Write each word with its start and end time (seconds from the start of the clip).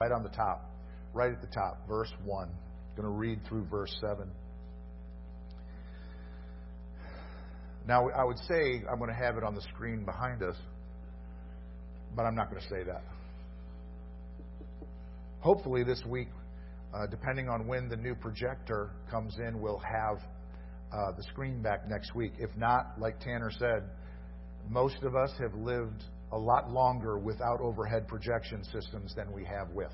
right 0.00 0.10
on 0.10 0.24
the 0.24 0.28
top, 0.30 0.68
right 1.12 1.30
at 1.30 1.40
the 1.40 1.46
top, 1.46 1.86
verse 1.86 2.10
1. 2.24 2.48
I'm 2.48 3.00
going 3.00 3.06
to 3.06 3.16
read 3.16 3.38
through 3.48 3.64
verse 3.66 3.96
7. 4.00 4.28
Now, 7.86 8.08
I 8.10 8.24
would 8.24 8.38
say 8.48 8.82
I'm 8.90 8.98
going 8.98 9.10
to 9.10 9.16
have 9.16 9.36
it 9.36 9.44
on 9.44 9.54
the 9.54 9.60
screen 9.72 10.04
behind 10.04 10.42
us, 10.42 10.56
but 12.16 12.24
I'm 12.24 12.34
not 12.34 12.50
going 12.50 12.60
to 12.60 12.68
say 12.68 12.82
that. 12.82 13.04
Hopefully, 15.38 15.84
this 15.84 16.02
week, 16.04 16.28
uh, 16.92 17.06
depending 17.06 17.48
on 17.48 17.68
when 17.68 17.88
the 17.88 17.96
new 17.96 18.16
projector 18.16 18.90
comes 19.08 19.36
in, 19.38 19.60
we'll 19.60 19.78
have 19.78 20.18
uh, 20.92 21.12
the 21.16 21.22
screen 21.22 21.62
back 21.62 21.88
next 21.88 22.16
week. 22.16 22.32
If 22.40 22.50
not, 22.56 22.98
like 22.98 23.20
Tanner 23.20 23.52
said, 23.56 23.84
most 24.68 25.04
of 25.04 25.14
us 25.14 25.30
have 25.38 25.54
lived 25.54 26.02
a 26.34 26.38
lot 26.38 26.70
longer 26.70 27.16
without 27.18 27.60
overhead 27.60 28.08
projection 28.08 28.64
systems 28.64 29.14
than 29.14 29.32
we 29.32 29.44
have 29.44 29.70
with. 29.70 29.92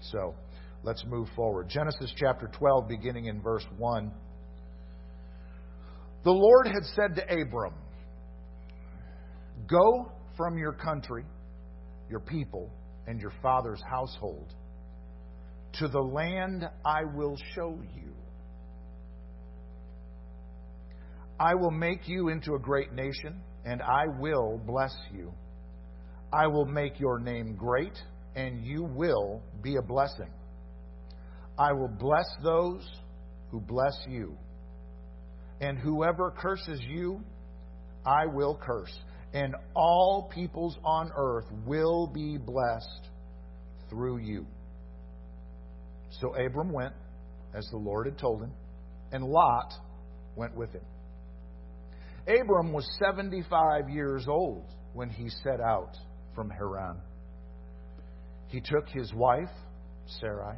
So 0.00 0.34
let's 0.82 1.04
move 1.06 1.28
forward. 1.36 1.68
Genesis 1.68 2.12
chapter 2.16 2.50
12, 2.58 2.88
beginning 2.88 3.26
in 3.26 3.40
verse 3.40 3.64
1. 3.78 4.12
The 6.24 6.32
Lord 6.32 6.66
had 6.66 6.82
said 6.94 7.14
to 7.16 7.22
Abram, 7.22 7.74
Go 9.68 10.10
from 10.36 10.58
your 10.58 10.72
country, 10.72 11.24
your 12.10 12.20
people, 12.20 12.68
and 13.06 13.20
your 13.20 13.32
father's 13.40 13.82
household 13.88 14.52
to 15.74 15.88
the 15.88 16.00
land 16.00 16.64
I 16.84 17.02
will 17.14 17.36
show 17.54 17.78
you. 17.94 18.12
I 21.38 21.54
will 21.54 21.70
make 21.70 22.08
you 22.08 22.28
into 22.28 22.54
a 22.54 22.58
great 22.58 22.92
nation, 22.92 23.40
and 23.64 23.80
I 23.80 24.04
will 24.18 24.60
bless 24.64 24.94
you. 25.12 25.32
I 26.32 26.46
will 26.46 26.66
make 26.66 26.98
your 26.98 27.18
name 27.18 27.54
great, 27.54 27.98
and 28.34 28.64
you 28.64 28.82
will 28.84 29.42
be 29.62 29.76
a 29.76 29.82
blessing. 29.82 30.30
I 31.58 31.72
will 31.72 31.88
bless 31.88 32.26
those 32.42 32.88
who 33.50 33.60
bless 33.60 33.94
you 34.08 34.36
and 35.62 35.78
whoever 35.78 36.32
curses 36.32 36.80
you, 36.82 37.20
I 38.04 38.26
will 38.26 38.58
curse. 38.60 38.92
And 39.32 39.54
all 39.74 40.28
peoples 40.34 40.76
on 40.84 41.10
earth 41.16 41.46
will 41.64 42.08
be 42.08 42.36
blessed 42.36 43.08
through 43.88 44.18
you. 44.18 44.44
So 46.20 46.34
Abram 46.34 46.72
went, 46.72 46.92
as 47.54 47.66
the 47.70 47.78
Lord 47.78 48.06
had 48.06 48.18
told 48.18 48.42
him, 48.42 48.52
and 49.12 49.24
Lot 49.24 49.72
went 50.34 50.54
with 50.56 50.72
him. 50.72 50.82
Abram 52.26 52.72
was 52.72 52.86
75 53.02 53.88
years 53.88 54.26
old 54.28 54.64
when 54.94 55.10
he 55.10 55.28
set 55.28 55.60
out 55.60 55.96
from 56.34 56.50
Haran. 56.50 56.98
He 58.48 58.60
took 58.60 58.88
his 58.88 59.12
wife, 59.14 59.50
Sarai, 60.20 60.56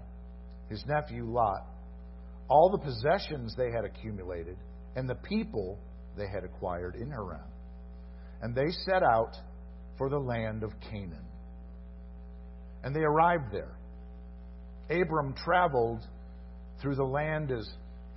his 0.68 0.84
nephew, 0.86 1.24
Lot, 1.24 1.66
all 2.48 2.70
the 2.70 2.78
possessions 2.78 3.54
they 3.56 3.70
had 3.70 3.84
accumulated, 3.84 4.56
and 4.96 5.08
the 5.08 5.14
people 5.14 5.78
they 6.16 6.26
had 6.26 6.44
acquired 6.44 6.96
in 6.96 7.10
Haran. 7.10 7.48
And 8.42 8.54
they 8.54 8.70
set 8.84 9.02
out 9.02 9.36
for 9.96 10.08
the 10.08 10.18
land 10.18 10.62
of 10.62 10.72
Canaan. 10.90 11.24
And 12.82 12.94
they 12.94 13.00
arrived 13.00 13.52
there. 13.52 13.78
Abram 14.90 15.34
traveled 15.34 16.02
through 16.82 16.96
the 16.96 17.04
land 17.04 17.50
as 17.50 17.66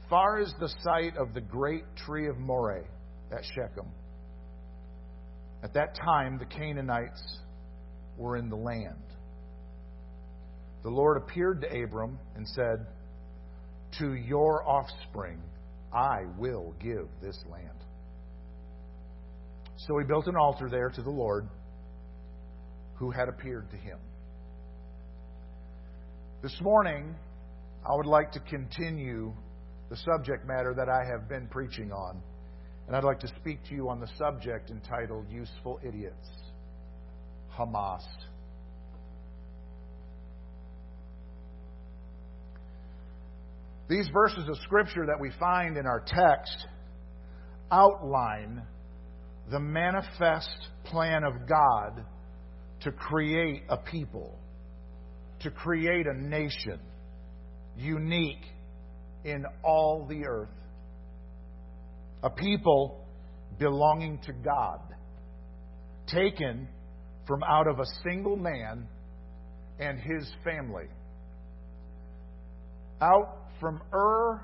far 0.09 0.39
as 0.39 0.53
the 0.59 0.73
site 0.83 1.15
of 1.17 1.33
the 1.33 1.41
great 1.41 1.83
tree 1.95 2.27
of 2.27 2.37
Moreh 2.37 2.83
at 3.31 3.43
Shechem. 3.55 3.89
At 5.63 5.73
that 5.73 5.95
time, 5.95 6.37
the 6.37 6.45
Canaanites 6.45 7.39
were 8.17 8.37
in 8.37 8.49
the 8.49 8.55
land. 8.55 8.95
The 10.83 10.89
Lord 10.89 11.17
appeared 11.17 11.61
to 11.61 11.83
Abram 11.83 12.19
and 12.35 12.47
said, 12.47 12.85
To 13.99 14.13
your 14.13 14.67
offspring 14.67 15.41
I 15.93 16.23
will 16.37 16.73
give 16.81 17.07
this 17.21 17.37
land. 17.49 17.83
So 19.77 19.97
he 19.99 20.05
built 20.05 20.27
an 20.27 20.35
altar 20.35 20.69
there 20.69 20.89
to 20.89 21.01
the 21.01 21.09
Lord 21.09 21.47
who 22.95 23.11
had 23.11 23.29
appeared 23.29 23.69
to 23.71 23.77
him. 23.77 23.99
This 26.41 26.55
morning, 26.61 27.15
I 27.87 27.95
would 27.95 28.05
like 28.05 28.31
to 28.33 28.39
continue 28.39 29.33
the 29.89 29.97
subject 29.97 30.45
matter 30.45 30.73
that 30.73 30.89
I 30.89 31.03
have 31.05 31.29
been 31.29 31.47
preaching 31.47 31.91
on. 31.91 32.21
And 32.87 32.95
I'd 32.95 33.03
like 33.03 33.19
to 33.19 33.27
speak 33.39 33.59
to 33.69 33.75
you 33.75 33.89
on 33.89 33.99
the 33.99 34.07
subject 34.17 34.69
entitled 34.69 35.25
Useful 35.29 35.79
Idiots 35.83 36.29
Hamas. 37.57 38.03
These 43.89 44.09
verses 44.13 44.47
of 44.49 44.57
Scripture 44.63 45.05
that 45.05 45.19
we 45.19 45.31
find 45.39 45.77
in 45.77 45.85
our 45.85 46.01
text 46.05 46.67
outline 47.71 48.63
the 49.49 49.59
manifest 49.59 50.67
plan 50.85 51.23
of 51.23 51.47
God 51.47 52.03
to 52.81 52.91
create 52.91 53.63
a 53.69 53.77
people, 53.77 54.37
to 55.39 55.51
create 55.51 56.05
a 56.05 56.13
nation 56.13 56.79
unique 57.77 58.43
in 59.23 59.45
all 59.63 60.05
the 60.09 60.25
earth, 60.25 60.49
a 62.23 62.29
people 62.29 63.05
belonging 63.57 64.19
to 64.25 64.33
God, 64.33 64.79
taken 66.07 66.67
from 67.27 67.43
out 67.43 67.67
of 67.67 67.79
a 67.79 67.85
single 68.03 68.37
man 68.37 68.87
and 69.79 69.99
his 69.99 70.31
family, 70.43 70.87
out 73.01 73.49
from 73.59 73.81
Ur 73.93 74.41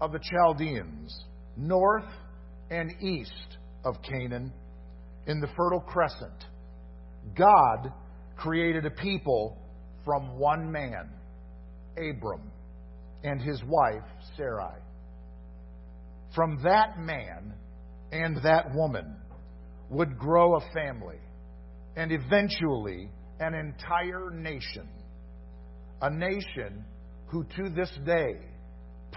of 0.00 0.12
the 0.12 0.20
Chaldeans, 0.20 1.24
north 1.56 2.08
and 2.70 2.92
east 3.02 3.58
of 3.84 3.96
Canaan, 4.02 4.52
in 5.26 5.40
the 5.40 5.48
Fertile 5.56 5.80
Crescent, 5.80 6.44
God 7.36 7.92
created 8.36 8.86
a 8.86 8.90
people 8.90 9.58
from 10.04 10.38
one 10.38 10.70
man, 10.70 11.10
Abram, 11.96 12.50
and 13.22 13.40
his 13.40 13.62
wife, 13.64 14.04
Sarai. 14.36 14.78
From 16.34 16.60
that 16.62 16.98
man 16.98 17.54
and 18.12 18.36
that 18.42 18.74
woman 18.74 19.16
would 19.90 20.18
grow 20.18 20.56
a 20.56 20.60
family 20.72 21.18
and 22.00 22.12
eventually 22.12 23.10
an 23.40 23.52
entire 23.52 24.30
nation. 24.30 24.88
A 26.00 26.08
nation 26.08 26.82
who 27.26 27.44
to 27.56 27.68
this 27.68 27.92
day 28.06 28.40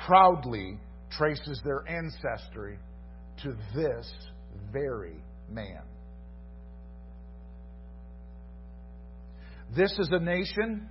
proudly 0.06 0.78
traces 1.10 1.62
their 1.64 1.88
ancestry 1.88 2.78
to 3.42 3.56
this 3.74 4.12
very 4.74 5.16
man. 5.50 5.84
This 9.74 9.98
is 9.98 10.10
a 10.12 10.20
nation 10.20 10.90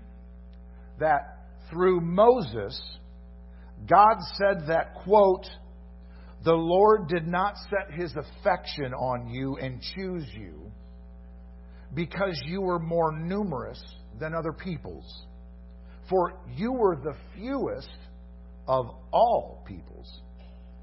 that 0.99 1.45
through 1.69 2.01
Moses, 2.01 2.81
God 3.87 4.17
said 4.39 4.67
that, 4.69 4.95
quote, 5.05 5.47
the 6.43 6.55
Lord 6.55 7.09
did 7.09 7.27
not 7.27 7.57
set 7.69 8.01
his 8.01 8.15
affection 8.17 8.95
on 8.95 9.29
you 9.29 9.59
and 9.59 9.83
choose 9.95 10.25
you 10.33 10.72
because 11.95 12.41
you 12.47 12.61
were 12.61 12.79
more 12.79 13.13
numerous 13.13 13.83
than 14.19 14.35
other 14.35 14.53
peoples 14.53 15.25
for 16.13 16.35
you 16.55 16.73
were 16.73 16.97
the 16.97 17.15
fewest 17.35 17.89
of 18.69 18.87
all 19.13 19.65
peoples. 19.67 20.21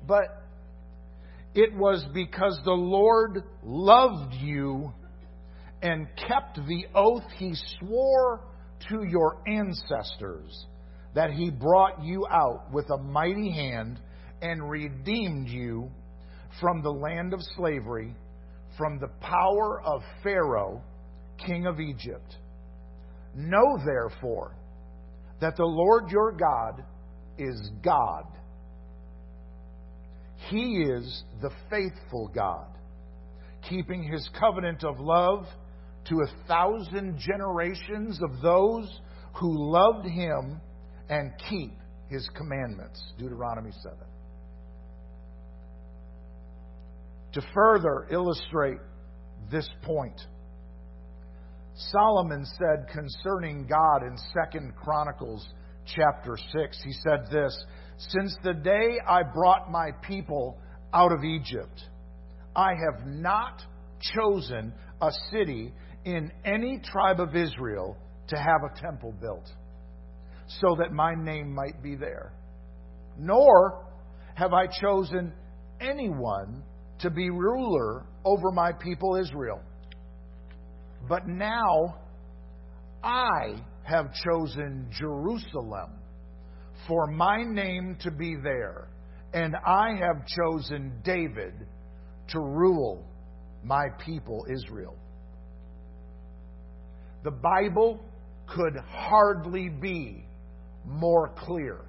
But 0.07 0.43
it 1.53 1.75
was 1.75 2.05
because 2.13 2.59
the 2.63 2.71
Lord 2.71 3.43
loved 3.63 4.33
you 4.35 4.91
and 5.81 6.07
kept 6.27 6.55
the 6.67 6.85
oath 6.95 7.29
he 7.37 7.53
swore 7.79 8.41
to 8.89 9.03
your 9.03 9.41
ancestors 9.47 10.65
that 11.15 11.31
he 11.31 11.49
brought 11.49 12.03
you 12.03 12.25
out 12.29 12.71
with 12.71 12.89
a 12.89 12.97
mighty 12.97 13.51
hand 13.51 13.99
and 14.41 14.69
redeemed 14.69 15.47
you 15.47 15.89
from 16.59 16.81
the 16.81 16.91
land 16.91 17.33
of 17.33 17.41
slavery, 17.55 18.15
from 18.77 18.99
the 18.99 19.09
power 19.21 19.81
of 19.83 20.01
Pharaoh, 20.23 20.81
king 21.45 21.65
of 21.65 21.79
Egypt. 21.79 22.35
Know 23.35 23.77
therefore 23.85 24.55
that 25.41 25.55
the 25.55 25.65
Lord 25.65 26.09
your 26.09 26.31
God 26.31 26.83
is 27.37 27.71
God. 27.83 28.25
He 30.49 30.83
is 30.83 31.23
the 31.41 31.51
faithful 31.69 32.29
God, 32.33 32.67
keeping 33.69 34.03
his 34.03 34.27
covenant 34.39 34.83
of 34.83 34.99
love 34.99 35.45
to 36.09 36.15
a 36.21 36.47
thousand 36.47 37.19
generations 37.19 38.19
of 38.21 38.41
those 38.41 38.89
who 39.35 39.71
loved 39.71 40.07
him 40.07 40.59
and 41.09 41.31
keep 41.49 41.73
his 42.09 42.27
commandments. 42.35 43.01
Deuteronomy 43.17 43.71
7. 43.83 43.97
To 47.33 47.41
further 47.53 48.07
illustrate 48.11 48.79
this 49.51 49.69
point, 49.83 50.19
Solomon 51.91 52.45
said 52.57 52.87
concerning 52.91 53.65
God 53.65 54.03
in 54.03 54.17
2 54.51 54.71
Chronicles 54.83 55.47
chapter 55.85 56.35
6, 56.35 56.83
he 56.83 56.91
said 56.91 57.31
this 57.31 57.65
Since 57.97 58.35
the 58.43 58.53
day 58.53 58.97
I 59.07 59.23
brought 59.23 59.71
my 59.71 59.91
people 60.05 60.57
out 60.93 61.13
of 61.13 61.23
Egypt, 61.23 61.81
I 62.53 62.71
have 62.71 63.07
not 63.07 63.61
chosen 64.13 64.73
a 65.01 65.11
city 65.31 65.73
in 66.03 66.31
any 66.43 66.81
tribe 66.83 67.21
of 67.21 67.35
Israel 67.35 67.95
to 68.27 68.35
have 68.35 68.61
a 68.63 68.81
temple 68.81 69.13
built 69.21 69.49
so 70.61 70.75
that 70.79 70.91
my 70.91 71.13
name 71.15 71.53
might 71.53 71.81
be 71.81 71.95
there. 71.95 72.33
Nor 73.17 73.85
have 74.35 74.51
I 74.51 74.67
chosen 74.67 75.31
anyone 75.79 76.63
to 76.99 77.09
be 77.09 77.29
ruler 77.29 78.05
over 78.25 78.51
my 78.51 78.73
people 78.73 79.15
Israel. 79.15 79.61
But 81.07 81.27
now 81.27 81.97
I 83.03 83.63
have 83.83 84.13
chosen 84.13 84.87
Jerusalem 84.91 85.91
for 86.87 87.07
my 87.07 87.43
name 87.43 87.97
to 88.01 88.11
be 88.11 88.35
there, 88.35 88.89
and 89.33 89.55
I 89.55 89.95
have 89.95 90.25
chosen 90.25 91.01
David 91.03 91.53
to 92.29 92.39
rule 92.39 93.05
my 93.63 93.87
people 94.05 94.45
Israel. 94.49 94.95
The 97.23 97.31
Bible 97.31 97.99
could 98.47 98.77
hardly 98.87 99.69
be 99.69 100.25
more 100.85 101.29
clear. 101.37 101.85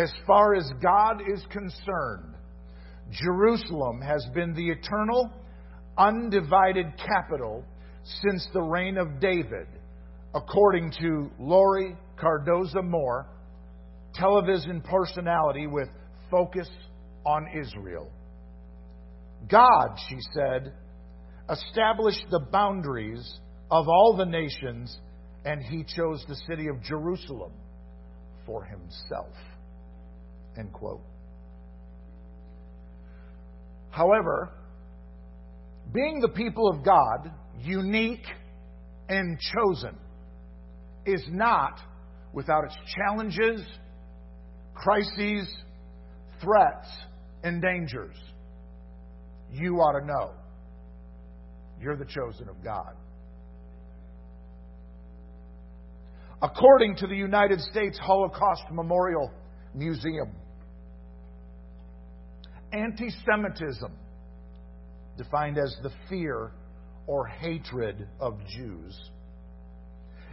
As 0.00 0.10
far 0.26 0.54
as 0.54 0.72
God 0.82 1.20
is 1.30 1.44
concerned, 1.50 2.34
Jerusalem 3.10 4.00
has 4.00 4.26
been 4.32 4.54
the 4.54 4.70
eternal, 4.70 5.30
undivided 5.98 6.86
capital 6.96 7.66
since 8.22 8.48
the 8.54 8.62
reign 8.62 8.96
of 8.96 9.20
David, 9.20 9.66
according 10.34 10.90
to 11.02 11.30
Lori 11.38 11.98
Cardoza 12.18 12.82
Moore, 12.82 13.26
television 14.14 14.80
personality 14.80 15.66
with 15.66 15.88
focus 16.30 16.70
on 17.26 17.46
Israel. 17.60 18.10
God, 19.50 19.98
she 20.08 20.16
said, 20.34 20.72
established 21.50 22.24
the 22.30 22.46
boundaries 22.50 23.38
of 23.70 23.86
all 23.86 24.16
the 24.16 24.24
nations, 24.24 24.98
and 25.44 25.62
he 25.62 25.84
chose 25.94 26.24
the 26.26 26.40
city 26.48 26.68
of 26.68 26.82
Jerusalem 26.82 27.52
for 28.46 28.64
himself. 28.64 29.34
End 30.58 30.72
quote. 30.72 31.02
However, 33.90 34.50
being 35.92 36.20
the 36.20 36.28
people 36.28 36.68
of 36.68 36.84
God, 36.84 37.32
unique 37.58 38.26
and 39.08 39.38
chosen, 39.38 39.96
is 41.04 41.22
not 41.28 41.80
without 42.32 42.64
its 42.64 42.76
challenges, 42.94 43.62
crises, 44.74 45.52
threats, 46.40 46.88
and 47.42 47.60
dangers. 47.60 48.16
You 49.52 49.76
ought 49.76 49.98
to 49.98 50.06
know. 50.06 50.30
You're 51.80 51.96
the 51.96 52.04
chosen 52.04 52.48
of 52.48 52.62
God. 52.62 52.94
According 56.42 56.96
to 56.96 57.06
the 57.06 57.16
United 57.16 57.60
States 57.60 57.98
Holocaust 57.98 58.62
Memorial 58.70 59.30
Museum, 59.74 60.32
anti 62.72 63.10
Semitism, 63.24 63.92
defined 65.16 65.58
as 65.58 65.76
the 65.82 65.90
fear 66.08 66.52
or 67.06 67.26
hatred 67.26 68.08
of 68.20 68.38
Jews, 68.56 68.98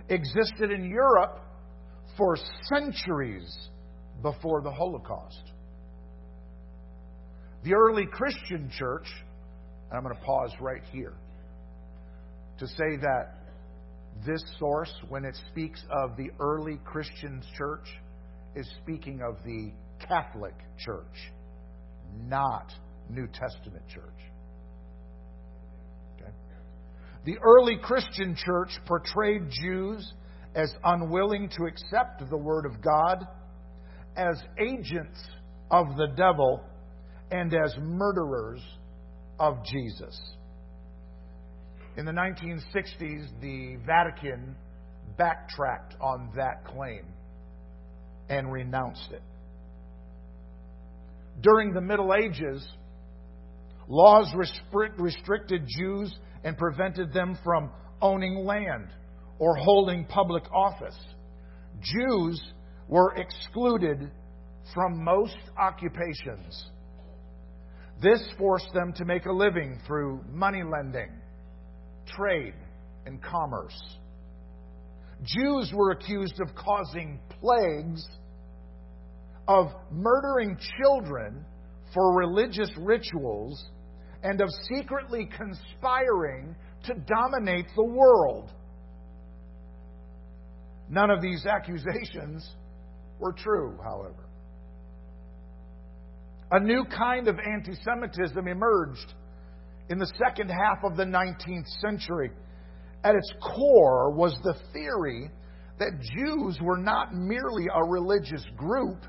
existed 0.09 0.71
in 0.71 0.85
Europe 0.85 1.39
for 2.17 2.37
centuries 2.63 3.69
before 4.21 4.61
the 4.61 4.71
Holocaust. 4.71 5.51
The 7.63 7.73
early 7.73 8.05
Christian 8.05 8.69
church, 8.71 9.07
and 9.89 9.97
I'm 9.97 10.03
going 10.03 10.15
to 10.15 10.21
pause 10.21 10.51
right 10.59 10.83
here 10.91 11.13
to 12.59 12.67
say 12.67 12.97
that 13.01 13.35
this 14.25 14.43
source, 14.57 14.91
when 15.09 15.25
it 15.25 15.37
speaks 15.51 15.83
of 15.91 16.17
the 16.17 16.31
early 16.39 16.79
Christian 16.85 17.41
church, 17.55 17.85
is 18.57 18.68
speaking 18.81 19.21
of 19.21 19.38
the 19.45 19.71
Catholic 20.07 20.56
Church, 20.80 21.31
not 22.27 22.74
New 23.07 23.27
Testament 23.27 23.88
church. 23.88 24.04
Okay? 26.15 26.31
The 27.25 27.38
early 27.44 27.77
Christian 27.81 28.36
church 28.36 28.71
portrayed 28.88 29.44
Jews 29.51 30.12
as 30.56 30.74
unwilling 30.83 31.50
to 31.57 31.65
accept 31.65 32.27
the 32.30 32.38
Word 32.38 32.65
of 32.65 32.81
God, 32.81 33.27
as 34.15 34.42
agents 34.59 35.19
of 35.69 35.95
the 35.95 36.07
devil, 36.18 36.63
and 37.30 37.54
as 37.54 37.75
murderers 37.80 38.62
of 39.39 39.63
Jesus. 39.65 40.19
In 41.95 42.06
the 42.06 42.12
1960s, 42.12 43.27
the 43.39 43.77
Vatican 43.86 44.56
backtracked 45.15 45.95
on 46.01 46.31
that 46.36 46.65
claim 46.65 47.06
and 48.29 48.51
renounced 48.51 49.12
it. 49.12 49.21
During 51.41 51.74
the 51.74 51.81
Middle 51.81 52.13
Ages, 52.13 52.68
laws 53.88 54.33
restricted 54.97 55.68
Jews 55.77 56.13
and 56.44 56.57
prevented 56.57 57.13
them 57.13 57.38
from 57.44 57.71
owning 58.01 58.45
land 58.45 58.88
or 59.39 59.56
holding 59.56 60.06
public 60.06 60.44
office. 60.51 60.97
Jews 61.81 62.41
were 62.88 63.13
excluded 63.15 64.12
from 64.73 65.03
most 65.03 65.38
occupations. 65.57 66.69
This 68.01 68.21
forced 68.38 68.71
them 68.73 68.94
to 68.94 69.06
make 69.06 69.25
a 69.25 69.31
living 69.31 69.80
through 69.88 70.21
money 70.31 70.63
lending, 70.63 71.09
trade, 72.07 72.53
and 73.06 73.21
commerce. 73.23 73.80
Jews 75.23 75.71
were 75.73 75.91
accused 75.91 76.39
of 76.39 76.53
causing 76.55 77.19
plagues, 77.41 78.05
of 79.47 79.67
murdering 79.91 80.57
children 80.79 81.45
for 81.93 82.15
religious 82.17 82.69
rituals, 82.77 83.69
and 84.23 84.41
of 84.41 84.49
secretly 84.73 85.29
conspiring 85.35 86.55
to 86.83 86.93
dominate 86.93 87.68
the 87.75 87.83
world. 87.83 88.51
None 90.89 91.09
of 91.09 91.21
these 91.21 91.45
accusations 91.49 92.49
were 93.19 93.33
true, 93.33 93.77
however. 93.83 94.27
A 96.51 96.59
new 96.59 96.85
kind 96.85 97.27
of 97.27 97.37
anti 97.39 97.73
Semitism 97.83 98.47
emerged 98.47 99.13
in 99.89 99.97
the 99.97 100.11
second 100.18 100.49
half 100.49 100.83
of 100.83 100.95
the 100.95 101.03
19th 101.03 101.68
century. 101.81 102.31
At 103.04 103.16
its 103.16 103.31
core 103.42 104.11
was 104.11 104.37
the 104.44 104.56
theory 104.73 105.30
that 105.80 105.99
Jews 106.01 106.57
were 106.61 106.77
not 106.77 107.13
merely 107.13 107.68
a 107.73 107.83
religious 107.83 108.44
group, 108.56 108.99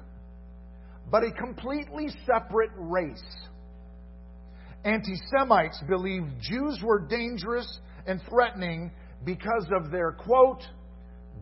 but 1.11 1.23
a 1.25 1.33
completely 1.33 2.09
separate 2.26 2.71
race. 2.76 3.23
Anti 4.85 5.14
Semites 5.37 5.83
believed 5.88 6.40
Jews 6.40 6.80
were 6.83 7.00
dangerous 7.00 7.80
and 8.07 8.21
threatening 8.28 8.92
because 9.25 9.66
of 9.76 9.90
their, 9.90 10.12
quote, 10.12 10.62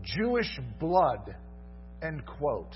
Jewish 0.02 0.58
blood, 0.80 1.34
end 2.02 2.24
quote. 2.26 2.74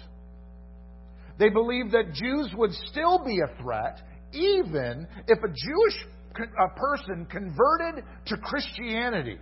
They 1.38 1.48
believed 1.48 1.92
that 1.92 2.12
Jews 2.12 2.52
would 2.54 2.72
still 2.72 3.24
be 3.24 3.40
a 3.40 3.62
threat 3.62 4.02
even 4.32 5.06
if 5.26 5.38
a 5.38 5.48
Jewish 5.48 6.06
a 6.36 6.68
person 6.78 7.26
converted 7.26 8.04
to 8.26 8.36
Christianity. 8.36 9.38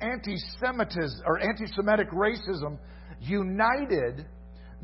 Anti-Semitism 0.00 1.22
or 1.26 1.38
anti-Semitic 1.40 2.10
racism 2.10 2.78
united 3.20 4.26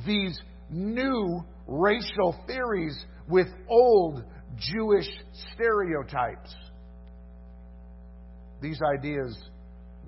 these 0.07 0.40
new 0.71 1.45
racial 1.66 2.37
theories 2.47 3.04
with 3.28 3.49
old 3.69 4.25
Jewish 4.57 5.09
stereotypes. 5.52 6.54
These 8.61 8.81
ideas 8.97 9.37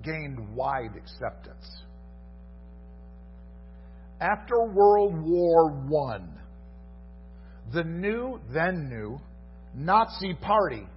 gained 0.03 0.55
wide 0.55 0.95
acceptance. 0.95 1.65
After 4.21 4.63
World 4.63 5.13
War 5.27 6.13
I, 6.13 6.19
the 7.73 7.83
new, 7.83 8.39
then 8.53 8.87
new, 8.89 9.19
Nazi 9.73 10.33
Party 10.35 10.87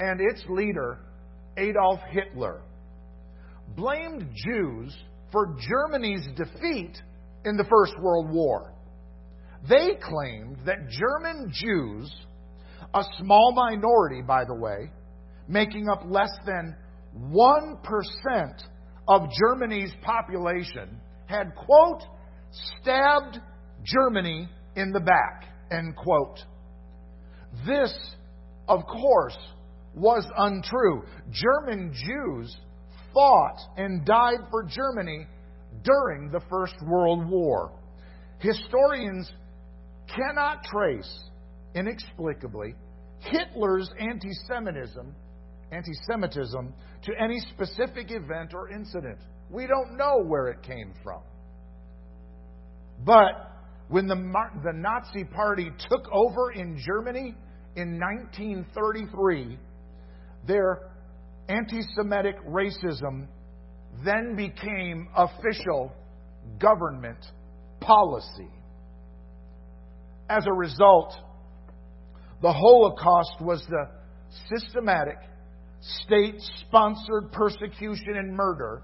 and 0.00 0.20
its 0.20 0.42
leader, 0.48 0.98
Adolf 1.56 2.00
Hitler, 2.10 2.62
blamed 3.74 4.28
Jews 4.34 4.96
for 5.32 5.56
Germany's 5.68 6.26
defeat 6.36 6.96
in 7.44 7.56
the 7.56 7.64
First 7.64 7.94
World 8.00 8.30
War. 8.30 8.72
They 9.68 9.96
claimed 10.00 10.58
that 10.66 10.88
German 10.88 11.50
Jews, 11.52 12.14
a 12.94 13.02
small 13.18 13.52
minority, 13.52 14.22
by 14.22 14.44
the 14.44 14.54
way, 14.54 14.90
making 15.48 15.88
up 15.88 16.02
less 16.06 16.30
than 16.44 16.76
1% 17.18 18.62
of 19.08 19.22
Germany's 19.40 19.92
population, 20.02 21.00
had, 21.26 21.54
quote, 21.54 22.02
stabbed 22.80 23.38
Germany 23.82 24.48
in 24.76 24.92
the 24.92 25.00
back, 25.00 25.44
end 25.70 25.96
quote. 25.96 26.38
This, 27.66 27.92
of 28.68 28.84
course, 28.86 29.36
was 29.94 30.26
untrue. 30.36 31.04
German 31.30 31.92
Jews 31.92 32.56
fought 33.16 33.58
and 33.78 34.04
died 34.04 34.46
for 34.50 34.62
Germany 34.62 35.26
during 35.82 36.30
the 36.30 36.40
First 36.50 36.74
World 36.86 37.26
War. 37.26 37.72
Historians 38.40 39.30
cannot 40.06 40.62
trace 40.64 41.10
inexplicably 41.74 42.74
Hitler's 43.20 43.90
anti-Semitism, 43.98 45.14
anti-Semitism 45.72 46.74
to 47.04 47.12
any 47.18 47.40
specific 47.54 48.10
event 48.10 48.52
or 48.52 48.70
incident. 48.70 49.18
We 49.50 49.66
don't 49.66 49.96
know 49.96 50.22
where 50.22 50.48
it 50.48 50.62
came 50.62 50.92
from. 51.02 51.22
But 53.04 53.50
when 53.88 54.06
the, 54.06 54.16
the 54.62 54.72
Nazi 54.74 55.24
Party 55.24 55.70
took 55.88 56.06
over 56.12 56.52
in 56.52 56.78
Germany 56.78 57.34
in 57.76 57.98
1933, 57.98 59.58
their 60.46 60.90
anti 61.48 61.82
Semitic 61.94 62.36
racism 62.46 63.26
then 64.04 64.36
became 64.36 65.08
official 65.16 65.92
government 66.58 67.18
policy. 67.80 68.50
As 70.28 70.46
a 70.46 70.52
result, 70.52 71.14
the 72.42 72.52
Holocaust 72.52 73.40
was 73.40 73.64
the 73.68 73.88
systematic, 74.48 75.18
state 76.02 76.34
sponsored 76.60 77.32
persecution 77.32 78.16
and 78.16 78.34
murder 78.34 78.82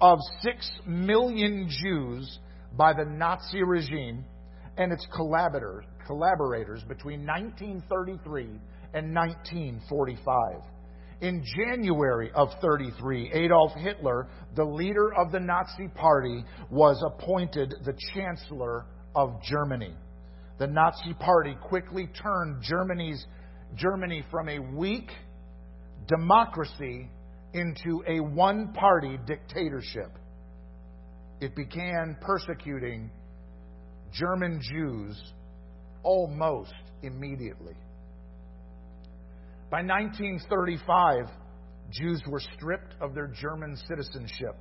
of 0.00 0.18
six 0.42 0.70
million 0.86 1.68
Jews 1.68 2.38
by 2.76 2.92
the 2.92 3.04
Nazi 3.04 3.62
regime 3.62 4.24
and 4.76 4.92
its 4.92 5.06
collaborators 5.14 6.82
between 6.86 7.26
1933 7.26 8.60
and 8.92 9.14
1945. 9.14 10.75
In 11.22 11.42
January 11.56 12.30
of 12.34 12.48
33, 12.60 13.32
Adolf 13.32 13.72
Hitler, 13.78 14.28
the 14.54 14.64
leader 14.64 15.14
of 15.14 15.32
the 15.32 15.40
Nazi 15.40 15.88
Party, 15.94 16.44
was 16.70 17.02
appointed 17.06 17.74
the 17.84 17.94
Chancellor 18.14 18.84
of 19.14 19.42
Germany. 19.42 19.94
The 20.58 20.66
Nazi 20.66 21.14
Party 21.18 21.56
quickly 21.62 22.08
turned 22.22 22.62
Germany's 22.62 23.24
Germany 23.76 24.24
from 24.30 24.48
a 24.50 24.58
weak 24.58 25.10
democracy 26.06 27.10
into 27.54 28.02
a 28.06 28.20
one-party 28.20 29.18
dictatorship. 29.26 30.10
It 31.40 31.56
began 31.56 32.16
persecuting 32.20 33.10
German 34.12 34.60
Jews 34.62 35.20
almost 36.02 36.74
immediately. 37.02 37.74
By 39.68 39.82
1935, 39.82 41.26
Jews 41.90 42.22
were 42.28 42.40
stripped 42.54 42.94
of 43.00 43.14
their 43.14 43.26
German 43.26 43.76
citizenship. 43.88 44.54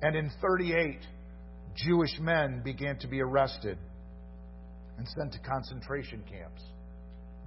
And 0.00 0.16
in 0.16 0.30
38, 0.40 1.00
Jewish 1.76 2.18
men 2.18 2.62
began 2.64 2.98
to 3.00 3.06
be 3.06 3.20
arrested 3.20 3.76
and 4.96 5.06
sent 5.08 5.32
to 5.32 5.38
concentration 5.40 6.24
camps 6.28 6.62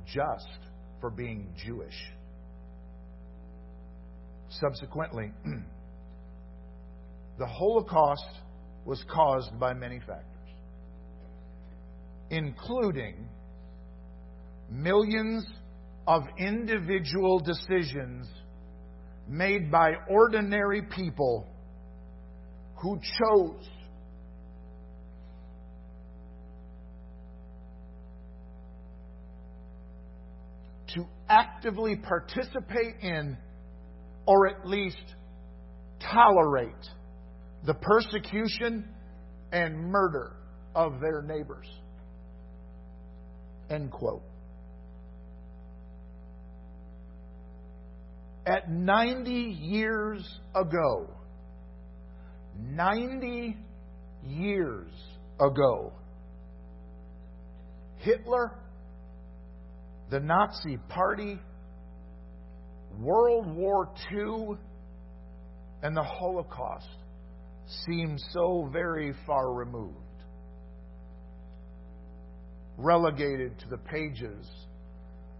just 0.06 0.48
for 1.00 1.10
being 1.10 1.48
Jewish. 1.66 1.98
Subsequently, 4.50 5.32
the 7.40 7.46
Holocaust 7.46 8.24
was 8.86 9.04
caused 9.12 9.60
by 9.60 9.74
many 9.74 10.00
factors, 10.00 10.26
including 12.30 13.28
millions 14.70 15.46
of 16.12 16.24
individual 16.38 17.40
decisions 17.40 18.28
made 19.30 19.72
by 19.72 19.94
ordinary 20.10 20.82
people 20.82 21.48
who 22.82 23.00
chose 23.00 23.66
to 30.94 31.06
actively 31.30 31.96
participate 31.96 32.96
in 33.02 33.38
or 34.26 34.48
at 34.48 34.68
least 34.68 34.98
tolerate 36.12 36.74
the 37.66 37.74
persecution 37.74 38.86
and 39.54 39.80
murder 39.80 40.34
of 40.76 41.00
their 41.00 41.22
neighbors. 41.22 41.68
End 43.70 43.90
quote. 43.90 44.24
At 48.46 48.72
90 48.72 49.32
years 49.32 50.40
ago, 50.56 51.08
90 52.60 53.56
years 54.26 54.92
ago, 55.40 55.94
Hitler, 57.98 58.52
the 60.10 60.20
Nazi 60.20 60.78
Party, 60.90 61.40
World 63.00 63.56
War 63.56 63.90
II, 64.12 64.58
and 65.84 65.96
the 65.96 66.04
Holocaust 66.04 66.90
seem 67.86 68.18
so 68.32 68.70
very 68.74 69.14
far 69.28 69.54
removed, 69.54 69.96
relegated 72.78 73.60
to 73.60 73.70
the 73.70 73.78
pages 73.78 74.48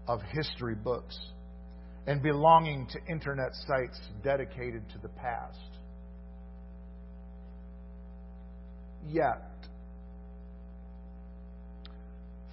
of 0.06 0.20
history 0.32 0.76
books 0.76 1.18
and 2.06 2.22
belonging 2.22 2.86
to 2.88 2.98
internet 3.10 3.54
sites 3.66 4.00
dedicated 4.24 4.88
to 4.90 4.98
the 4.98 5.08
past. 5.08 5.58
Yet, 9.08 9.42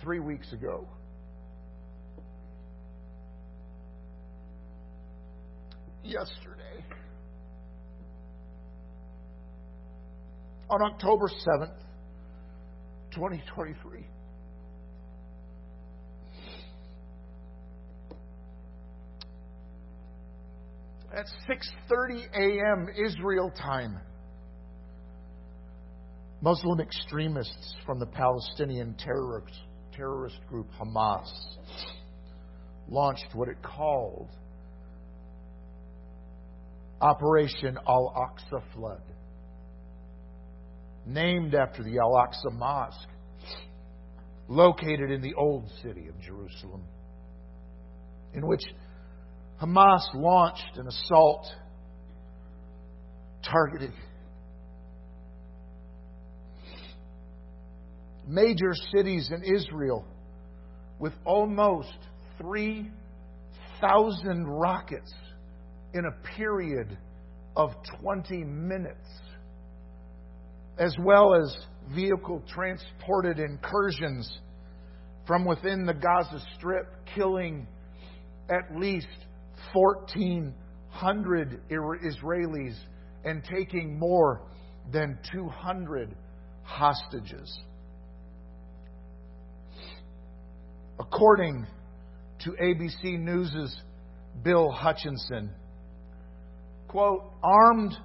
three 0.01 0.19
weeks 0.19 0.51
ago, 0.53 0.87
yesterday, 6.03 6.83
on 10.69 10.81
October 10.81 11.27
7th, 11.27 11.75
2023, 13.13 14.05
at 21.15 21.25
6:30 21.47 22.25
a.m. 22.33 22.87
Israel 23.05 23.51
time. 23.51 23.99
Muslim 26.41 26.79
extremists 26.79 27.75
from 27.85 27.99
the 27.99 28.05
Palestinian 28.05 28.95
terrorist, 28.97 29.59
terrorist 29.91 30.39
group 30.47 30.67
Hamas 30.79 31.29
launched 32.87 33.27
what 33.33 33.49
it 33.49 33.61
called 33.61 34.29
Operation 37.01 37.77
Al 37.87 38.13
Aqsa 38.15 38.61
Flood, 38.73 39.01
named 41.05 41.55
after 41.55 41.83
the 41.83 41.97
Al 41.99 42.13
Aqsa 42.13 42.51
Mosque, 42.53 43.09
located 44.47 45.11
in 45.11 45.21
the 45.21 45.33
old 45.35 45.69
city 45.81 46.07
of 46.07 46.19
Jerusalem, 46.19 46.83
in 48.33 48.47
which 48.47 48.63
Hamas 49.61 50.01
launched 50.13 50.77
an 50.77 50.87
assault 50.87 51.45
targeting 53.43 53.93
major 58.29 58.73
cities 58.95 59.31
in 59.33 59.43
Israel 59.43 60.05
with 60.99 61.13
almost 61.25 61.97
3,000 62.39 64.47
rockets 64.47 65.11
in 65.93 66.05
a 66.05 66.11
period 66.37 66.97
of 67.55 67.71
20 68.01 68.43
minutes, 68.43 69.09
as 70.77 70.95
well 71.03 71.33
as 71.33 71.57
vehicle 71.93 72.43
transported 72.47 73.39
incursions 73.39 74.39
from 75.25 75.45
within 75.45 75.85
the 75.85 75.93
Gaza 75.93 76.39
Strip, 76.55 76.93
killing 77.15 77.65
at 78.49 78.77
least 78.77 79.07
1,400 79.73 81.61
Israelis 81.69 82.75
and 83.25 83.43
taking 83.43 83.97
more 83.99 84.41
than 84.91 85.17
200 85.31 86.15
hostages. 86.63 87.59
According 90.99 91.65
to 92.43 92.51
ABC 92.51 93.19
News' 93.19 93.81
Bill 94.43 94.71
Hutchinson, 94.71 95.51
quote, 96.87 97.23
armed 97.43 97.95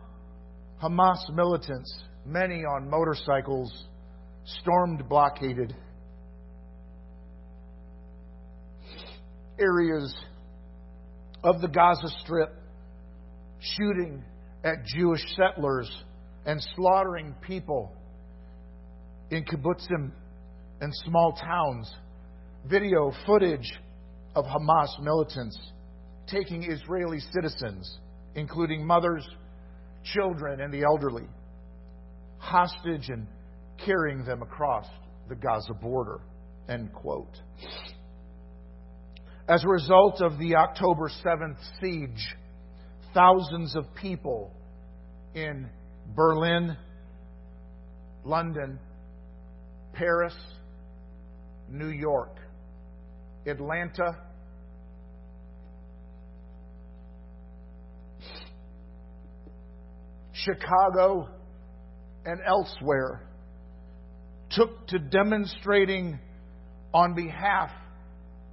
Hamas 0.83 1.33
militants, 1.33 2.03
many 2.27 2.65
on 2.65 2.89
motorcycles, 2.89 3.87
stormed 4.45 5.09
blockaded 5.09 5.75
areas 9.59 10.15
of 11.45 11.61
the 11.61 11.69
Gaza 11.69 12.09
Strip, 12.25 12.51
shooting 13.61 14.25
at 14.65 14.85
Jewish 14.87 15.21
settlers 15.37 15.91
and 16.47 16.61
slaughtering 16.75 17.35
people 17.43 17.93
in 19.31 19.45
kibbutzim 19.45 20.11
and 20.81 20.93
small 21.05 21.33
towns. 21.33 21.93
Video 22.67 23.13
footage 23.27 23.71
of 24.35 24.47
Hamas 24.47 24.89
militants 25.03 25.59
taking 26.27 26.65
Israeli 26.65 27.21
citizens, 27.35 27.99
including 28.35 28.87
mothers, 28.87 29.27
children, 30.03 30.63
and 30.63 30.73
the 30.73 30.83
elderly, 30.83 31.27
hostage 32.39 33.11
and 33.11 33.27
carrying 33.85 34.25
them 34.25 34.41
across 34.41 34.87
the 35.29 35.35
Gaza 35.35 35.75
border. 35.75 36.21
End 36.71 36.91
quote. 36.95 37.37
As 39.47 39.63
a 39.63 39.69
result 39.69 40.23
of 40.23 40.39
the 40.39 40.57
October 40.57 41.11
7th 41.23 41.59
siege, 41.79 42.35
thousands 43.13 43.77
of 43.77 43.85
people 43.95 44.51
in 45.35 45.69
Berlin, 46.17 46.75
London, 48.25 48.79
Paris, 49.93 50.35
New 51.69 51.91
York, 51.91 52.39
Atlanta, 53.47 54.17
Chicago, 60.33 61.29
and 62.25 62.41
elsewhere 62.47 63.29
took 64.49 64.87
to 64.87 64.99
demonstrating 64.99 66.19
on 66.95 67.15
behalf 67.15 67.71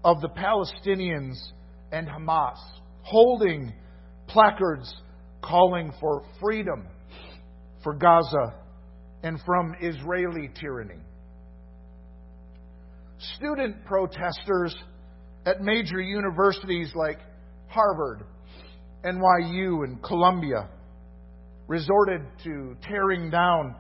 of 0.04 0.22
the 0.22 0.30
Palestinians 0.30 1.38
and 1.92 2.08
Hamas, 2.08 2.58
holding 3.04 3.74
placards 4.28 4.94
calling 5.42 5.92
for 6.00 6.24
freedom 6.40 6.88
for 7.84 7.94
Gaza 7.94 8.56
and 9.24 9.40
from 9.46 9.76
Israeli 9.82 10.50
tyranny. 10.60 11.02
Student 13.38 13.86
protesters 13.86 14.76
at 15.46 15.62
major 15.62 16.00
universities 16.00 16.92
like 16.96 17.20
Harvard, 17.68 18.24
NYU, 19.04 19.84
and 19.84 20.02
Columbia 20.04 20.70
resorted 21.68 22.22
to 22.44 22.76
tearing 22.84 23.30
down 23.30 23.76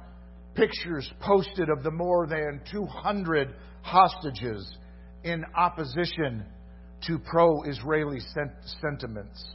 pictures 0.55 1.09
posted 1.21 1.69
of 1.69 1.83
the 1.83 1.91
more 1.91 2.27
than 2.27 2.61
200 2.71 3.55
hostages 3.81 4.77
in 5.23 5.45
opposition 5.55 6.45
to 7.07 7.19
pro 7.19 7.63
Israeli 7.63 8.19
sentiments. 8.81 9.45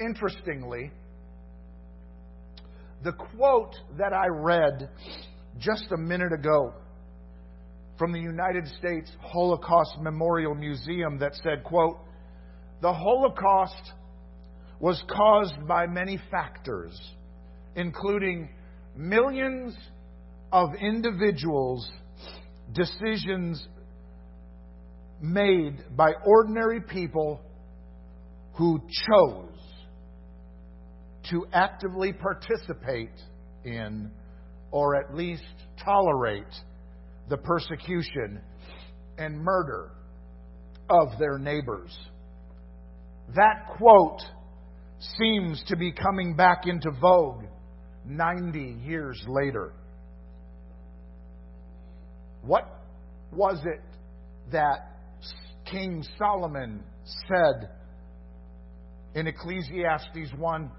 Interestingly, 0.00 0.90
the 3.02 3.12
quote 3.12 3.74
that 3.98 4.12
I 4.12 4.26
read 4.28 4.88
just 5.58 5.86
a 5.92 5.96
minute 5.96 6.32
ago 6.32 6.74
from 7.98 8.12
the 8.12 8.20
United 8.20 8.66
States 8.78 9.10
Holocaust 9.20 9.98
Memorial 10.00 10.54
Museum 10.54 11.18
that 11.18 11.34
said, 11.42 11.64
quote, 11.64 11.98
the 12.82 12.92
Holocaust 12.92 13.92
was 14.80 15.02
caused 15.08 15.66
by 15.66 15.86
many 15.86 16.20
factors, 16.30 16.98
including 17.74 18.50
millions 18.94 19.74
of 20.52 20.70
individuals' 20.80 21.90
decisions 22.72 23.66
made 25.20 25.96
by 25.96 26.12
ordinary 26.24 26.80
people 26.80 27.40
who 28.54 28.80
chose 29.08 29.56
to 31.30 31.46
actively 31.52 32.12
participate 32.12 33.10
in 33.64 34.10
or 34.70 34.96
at 34.96 35.14
least 35.14 35.42
tolerate 35.84 36.44
the 37.28 37.36
persecution 37.36 38.40
and 39.18 39.38
murder 39.38 39.90
of 40.88 41.18
their 41.18 41.38
neighbors. 41.38 41.96
That 43.34 43.66
quote 43.76 44.20
seems 45.18 45.62
to 45.68 45.76
be 45.76 45.92
coming 45.92 46.36
back 46.36 46.66
into 46.66 46.90
vogue 47.00 47.44
90 48.04 48.76
years 48.84 49.22
later. 49.26 49.72
What 52.46 52.64
was 53.32 53.60
it 53.64 53.82
that 54.52 54.98
King 55.70 56.04
Solomon 56.16 56.84
said 57.28 57.70
in 59.14 59.26
Ecclesiastes 59.26 60.32
1? 60.38 60.70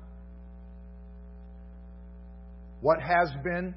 What 2.80 3.00
has 3.02 3.30
been 3.44 3.76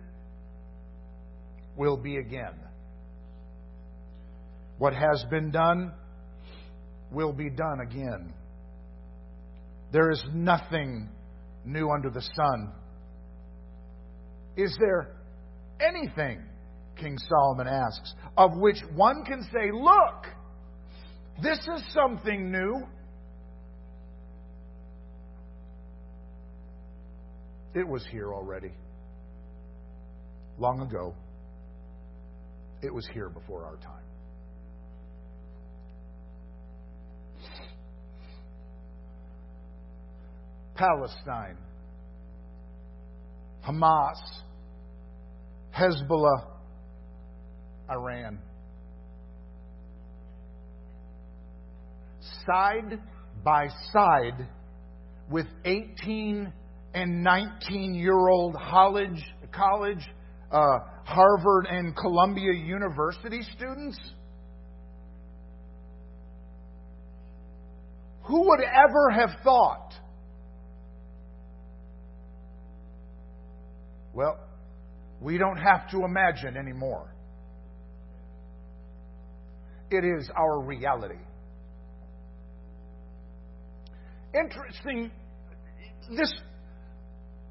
will 1.76 1.96
be 1.96 2.18
again. 2.18 2.54
What 4.78 4.94
has 4.94 5.24
been 5.30 5.50
done 5.50 5.92
will 7.10 7.32
be 7.32 7.50
done 7.50 7.80
again. 7.80 8.32
There 9.92 10.10
is 10.10 10.22
nothing 10.32 11.08
new 11.64 11.90
under 11.90 12.10
the 12.10 12.22
sun. 12.22 12.72
Is 14.56 14.76
there 14.78 15.16
anything, 15.80 16.40
King 17.00 17.16
Solomon 17.28 17.66
asks, 17.66 18.14
of 18.36 18.56
which 18.56 18.78
one 18.94 19.24
can 19.24 19.42
say, 19.52 19.70
Look, 19.72 20.26
this 21.42 21.58
is 21.58 21.82
something 21.92 22.52
new? 22.52 22.82
It 27.74 27.86
was 27.86 28.04
here 28.10 28.32
already. 28.34 28.72
Long 30.58 30.80
ago. 30.80 31.14
It 32.82 32.92
was 32.92 33.08
here 33.12 33.28
before 33.28 33.64
our 33.64 33.76
time. 33.76 34.00
Palestine, 40.74 41.58
Hamas, 43.66 44.16
Hezbollah, 45.78 46.59
Iran. 47.90 48.38
Side 52.46 52.98
by 53.44 53.68
side 53.92 54.48
with 55.30 55.46
18 55.64 56.52
and 56.94 57.22
19 57.22 57.94
year 57.94 58.28
old 58.28 58.56
college, 58.56 59.22
college 59.52 60.06
uh, 60.50 60.78
Harvard 61.04 61.66
and 61.68 61.96
Columbia 61.96 62.52
University 62.52 63.40
students? 63.56 63.98
Who 68.24 68.48
would 68.48 68.60
ever 68.60 69.10
have 69.10 69.30
thought? 69.42 69.92
Well, 74.12 74.38
we 75.20 75.38
don't 75.38 75.56
have 75.56 75.90
to 75.90 76.04
imagine 76.04 76.56
anymore. 76.56 77.14
It 79.90 80.04
is 80.04 80.30
our 80.36 80.60
reality. 80.60 81.18
Interesting. 84.34 85.10
This, 86.16 86.32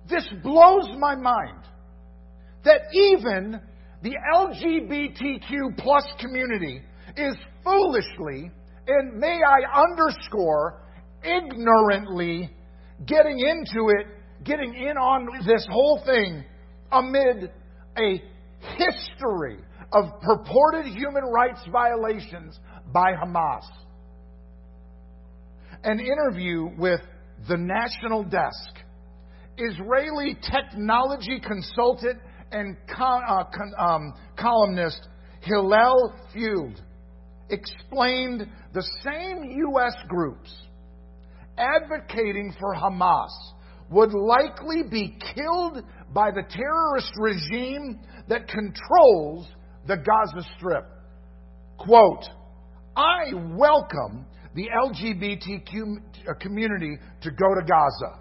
this 0.10 0.28
blows 0.44 0.88
my 0.98 1.16
mind 1.16 1.64
that 2.64 2.82
even 2.94 3.60
the 4.02 4.16
LGBTQ 4.36 5.78
plus 5.78 6.04
community 6.20 6.82
is 7.18 7.36
foolishly, 7.64 8.52
and 8.88 9.18
may 9.18 9.40
I 9.46 9.82
underscore, 9.82 10.82
ignorantly 11.24 12.50
getting 13.06 13.40
into 13.40 13.90
it, 13.90 14.08
getting 14.44 14.74
in 14.74 14.98
on 14.98 15.28
this 15.46 15.66
whole 15.70 16.02
thing 16.06 16.44
amid 16.92 17.52
a 17.98 18.22
history 18.78 19.60
of 19.92 20.22
purported 20.22 20.86
human 20.86 21.24
rights 21.24 21.62
violations 21.72 22.60
by 22.94 23.14
Hamas. 23.14 23.64
An 25.84 26.00
interview 26.00 26.70
with 26.78 27.02
the 27.48 27.58
National 27.58 28.24
Desk, 28.24 28.86
Israeli 29.58 30.38
technology 30.52 31.40
consultant 31.40 32.20
and 32.52 32.76
con, 32.96 33.22
uh, 33.28 33.44
con, 33.46 33.74
um, 33.78 34.14
columnist 34.38 35.08
Hillel 35.42 36.14
Fuld 36.34 36.82
explained 37.50 38.48
the 38.74 38.88
same 39.04 39.44
U.S. 39.44 39.96
groups 40.08 40.54
advocating 41.58 42.54
for 42.60 42.76
Hamas 42.76 43.30
would 43.90 44.14
likely 44.14 44.84
be 44.90 45.18
killed 45.36 45.84
by 46.14 46.30
the 46.32 46.44
terrorist 46.50 47.12
regime 47.18 48.00
that 48.28 48.48
controls 48.48 49.48
the 49.88 49.98
Gaza 49.98 50.48
Strip. 50.58 50.86
Quote, 51.78 52.26
I 52.96 53.34
welcome 53.34 54.26
the 54.56 54.68
LGBTQ 54.86 55.98
uh, 56.28 56.34
community 56.40 56.98
to 57.22 57.32
go 57.32 57.56
to 57.56 57.62
Gaza. 57.62 58.20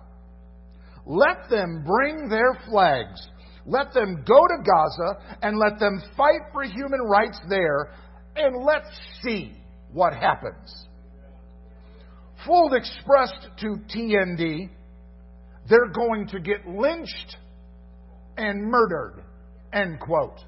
Let 1.07 1.49
them 1.51 1.85
bring 1.85 2.29
their 2.29 2.59
flags. 2.69 3.29
Let 3.67 3.93
them 3.93 4.25
go 4.27 4.47
to 4.47 4.63
Gaza 4.63 5.37
and 5.43 5.59
let 5.59 5.79
them 5.79 6.01
fight 6.17 6.41
for 6.53 6.63
human 6.65 7.01
rights 7.01 7.39
there 7.49 7.93
and 8.37 8.65
let's 8.65 8.89
see 9.23 9.53
what 9.93 10.13
happens. 10.15 10.87
Fuld 12.47 12.77
expressed 12.77 13.49
to 13.61 13.79
TND, 13.95 14.71
they're 15.69 15.93
going 15.93 16.29
to 16.29 16.41
get 16.41 16.67
lynched 16.67 17.37
and 18.37 18.63
murdered. 18.71 19.25
End 19.73 19.99
quote. 20.01 20.39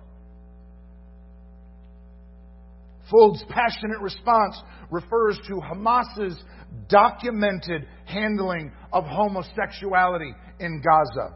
Fuld's 3.10 3.44
passionate 3.48 4.00
response 4.00 4.56
refers 4.90 5.38
to 5.48 5.60
Hamas's 5.60 6.40
documented 6.88 7.86
handling 8.04 8.72
of 8.92 9.04
homosexuality 9.04 10.32
in 10.60 10.82
Gaza. 10.82 11.34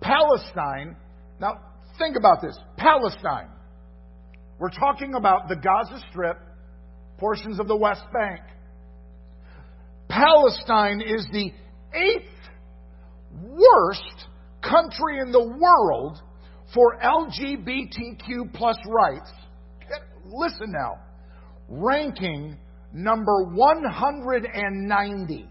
Palestine, 0.00 0.96
now 1.38 1.60
think 1.98 2.16
about 2.16 2.40
this 2.40 2.58
Palestine. 2.76 3.50
We're 4.58 4.70
talking 4.70 5.14
about 5.14 5.48
the 5.48 5.56
Gaza 5.56 6.02
Strip, 6.10 6.38
portions 7.18 7.60
of 7.60 7.68
the 7.68 7.76
West 7.76 8.04
Bank. 8.12 8.40
Palestine 10.08 11.02
is 11.02 11.26
the 11.32 11.52
eighth 11.94 12.24
worst 13.42 14.26
country 14.62 15.20
in 15.20 15.32
the 15.32 15.40
world 15.40 16.18
for 16.74 16.98
LGBTQ 17.00 18.52
plus 18.54 18.76
rights. 18.86 19.30
Listen 20.32 20.72
now. 20.72 20.98
Ranking 21.68 22.56
number 22.92 23.44
190 23.44 25.48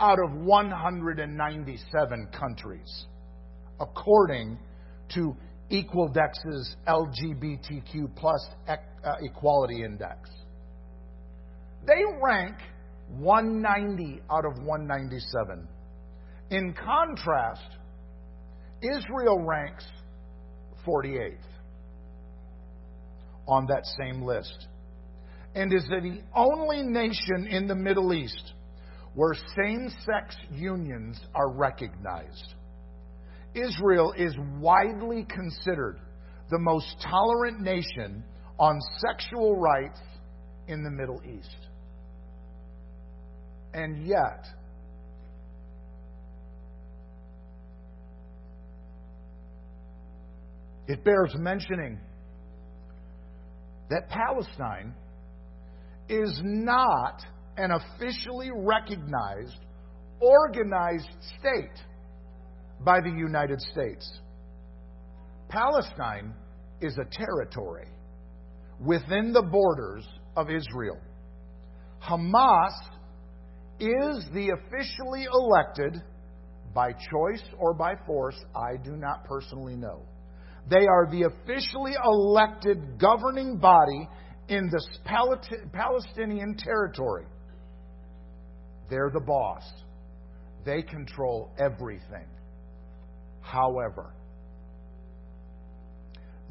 out 0.00 0.18
of 0.18 0.32
197 0.32 2.28
countries, 2.38 3.06
according 3.80 4.58
to 5.14 5.36
Equaldex's 5.70 6.76
LGBTQ 6.86 8.14
plus 8.16 8.46
uh, 8.68 8.76
equality 9.20 9.84
index. 9.84 10.28
They 11.86 12.02
rank 12.22 12.56
190 13.18 14.22
out 14.30 14.44
of 14.44 14.62
197. 14.64 15.68
In 16.50 16.74
contrast, 16.74 17.76
Israel 18.82 19.44
ranks 19.44 19.84
48th 20.86 21.36
on 23.50 23.66
that 23.66 23.84
same 23.98 24.22
list 24.22 24.68
and 25.54 25.72
is 25.72 25.84
the 25.88 26.20
only 26.34 26.82
nation 26.82 27.48
in 27.50 27.66
the 27.66 27.74
Middle 27.74 28.14
East 28.14 28.52
where 29.14 29.34
same 29.56 29.90
sex 30.06 30.36
unions 30.52 31.20
are 31.34 31.50
recognized. 31.50 32.54
Israel 33.54 34.14
is 34.16 34.34
widely 34.60 35.26
considered 35.28 35.98
the 36.50 36.58
most 36.58 36.94
tolerant 37.02 37.60
nation 37.60 38.22
on 38.58 38.78
sexual 38.98 39.56
rights 39.56 39.98
in 40.68 40.84
the 40.84 40.90
Middle 40.90 41.20
East. 41.24 41.56
And 43.74 44.06
yet, 44.06 44.46
it 50.86 51.04
bears 51.04 51.34
mentioning 51.36 51.98
that 53.90 54.08
Palestine 54.08 54.94
is 56.08 56.40
not 56.42 57.22
an 57.56 57.70
officially 57.72 58.50
recognized, 58.54 59.60
organized 60.20 61.10
state 61.38 61.84
by 62.84 63.00
the 63.00 63.10
United 63.10 63.60
States. 63.60 64.20
Palestine 65.48 66.32
is 66.80 66.96
a 66.98 67.04
territory 67.10 67.88
within 68.80 69.32
the 69.32 69.42
borders 69.42 70.06
of 70.36 70.48
Israel. 70.48 70.98
Hamas 72.02 72.72
is 73.78 74.24
the 74.32 74.50
officially 74.50 75.26
elected, 75.32 76.00
by 76.74 76.92
choice 76.92 77.42
or 77.58 77.74
by 77.74 77.94
force, 78.06 78.36
I 78.54 78.76
do 78.82 78.92
not 78.92 79.24
personally 79.24 79.76
know. 79.76 80.02
They 80.70 80.86
are 80.86 81.10
the 81.10 81.24
officially 81.24 81.94
elected 82.04 82.98
governing 82.98 83.58
body 83.58 84.08
in 84.48 84.70
this 84.70 84.86
Palestinian 85.72 86.56
territory. 86.56 87.26
They're 88.88 89.10
the 89.12 89.20
boss. 89.20 89.64
They 90.64 90.82
control 90.82 91.50
everything. 91.58 92.26
However, 93.40 94.14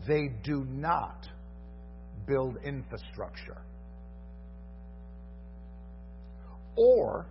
they 0.08 0.30
do 0.44 0.66
not 0.68 1.28
build 2.28 2.58
infrastructure 2.66 3.62
or 6.76 7.28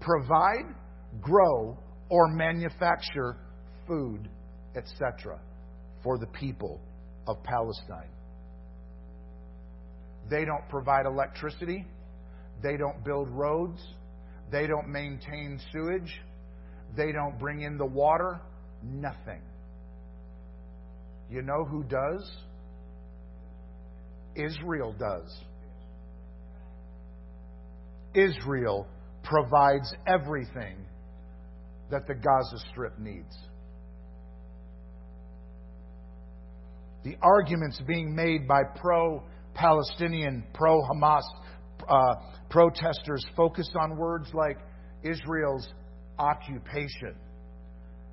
provide, 0.00 0.74
grow, 1.20 1.78
or 2.08 2.28
manufacture 2.28 3.36
food, 3.86 4.28
etc., 4.76 5.40
for 6.02 6.18
the 6.18 6.26
people 6.26 6.80
of 7.26 7.42
Palestine. 7.42 8.10
They 10.30 10.44
don't 10.44 10.68
provide 10.68 11.06
electricity. 11.06 11.86
They 12.62 12.76
don't 12.76 13.04
build 13.04 13.28
roads. 13.28 13.80
They 14.50 14.66
don't 14.66 14.88
maintain 14.88 15.60
sewage. 15.72 16.20
They 16.96 17.12
don't 17.12 17.38
bring 17.38 17.62
in 17.62 17.78
the 17.78 17.86
water. 17.86 18.40
Nothing. 18.82 19.42
You 21.30 21.42
know 21.42 21.64
who 21.64 21.82
does? 21.84 22.30
Israel 24.34 24.94
does. 24.98 25.40
Israel 28.14 28.86
provides 29.22 29.94
everything 30.06 30.76
that 31.90 32.06
the 32.06 32.14
Gaza 32.14 32.58
Strip 32.70 32.98
needs. 32.98 33.34
The 37.04 37.16
arguments 37.20 37.80
being 37.86 38.14
made 38.14 38.46
by 38.46 38.62
pro 38.76 39.22
Palestinian, 39.54 40.44
pro 40.54 40.80
Hamas 40.82 41.22
uh, 41.88 42.14
protesters 42.48 43.24
focused 43.36 43.74
on 43.76 43.96
words 43.96 44.28
like 44.34 44.58
Israel's 45.02 45.68
occupation 46.18 47.16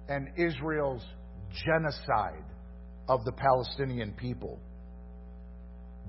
and 0.07 0.27
Israel's 0.37 1.05
genocide 1.65 2.43
of 3.07 3.23
the 3.25 3.31
Palestinian 3.31 4.13
people. 4.13 4.59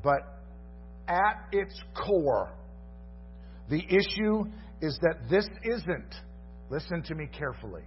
But 0.02 0.20
at 1.08 1.48
its 1.52 1.74
core, 1.94 2.54
the 3.68 3.82
issue 3.84 4.44
is 4.80 4.98
that 5.02 5.28
this 5.28 5.46
isn't, 5.64 6.14
listen 6.70 7.02
to 7.04 7.14
me 7.14 7.26
carefully, 7.26 7.82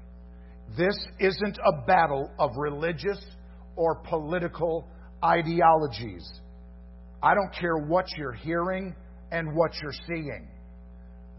this 0.77 0.95
isn't 1.19 1.57
a 1.57 1.85
battle 1.85 2.31
of 2.39 2.51
religious 2.57 3.19
or 3.75 3.95
political 3.95 4.87
ideologies. 5.23 6.29
I 7.21 7.33
don't 7.33 7.53
care 7.53 7.77
what 7.77 8.05
you're 8.17 8.33
hearing 8.33 8.95
and 9.31 9.55
what 9.55 9.71
you're 9.81 9.93
seeing. 10.07 10.47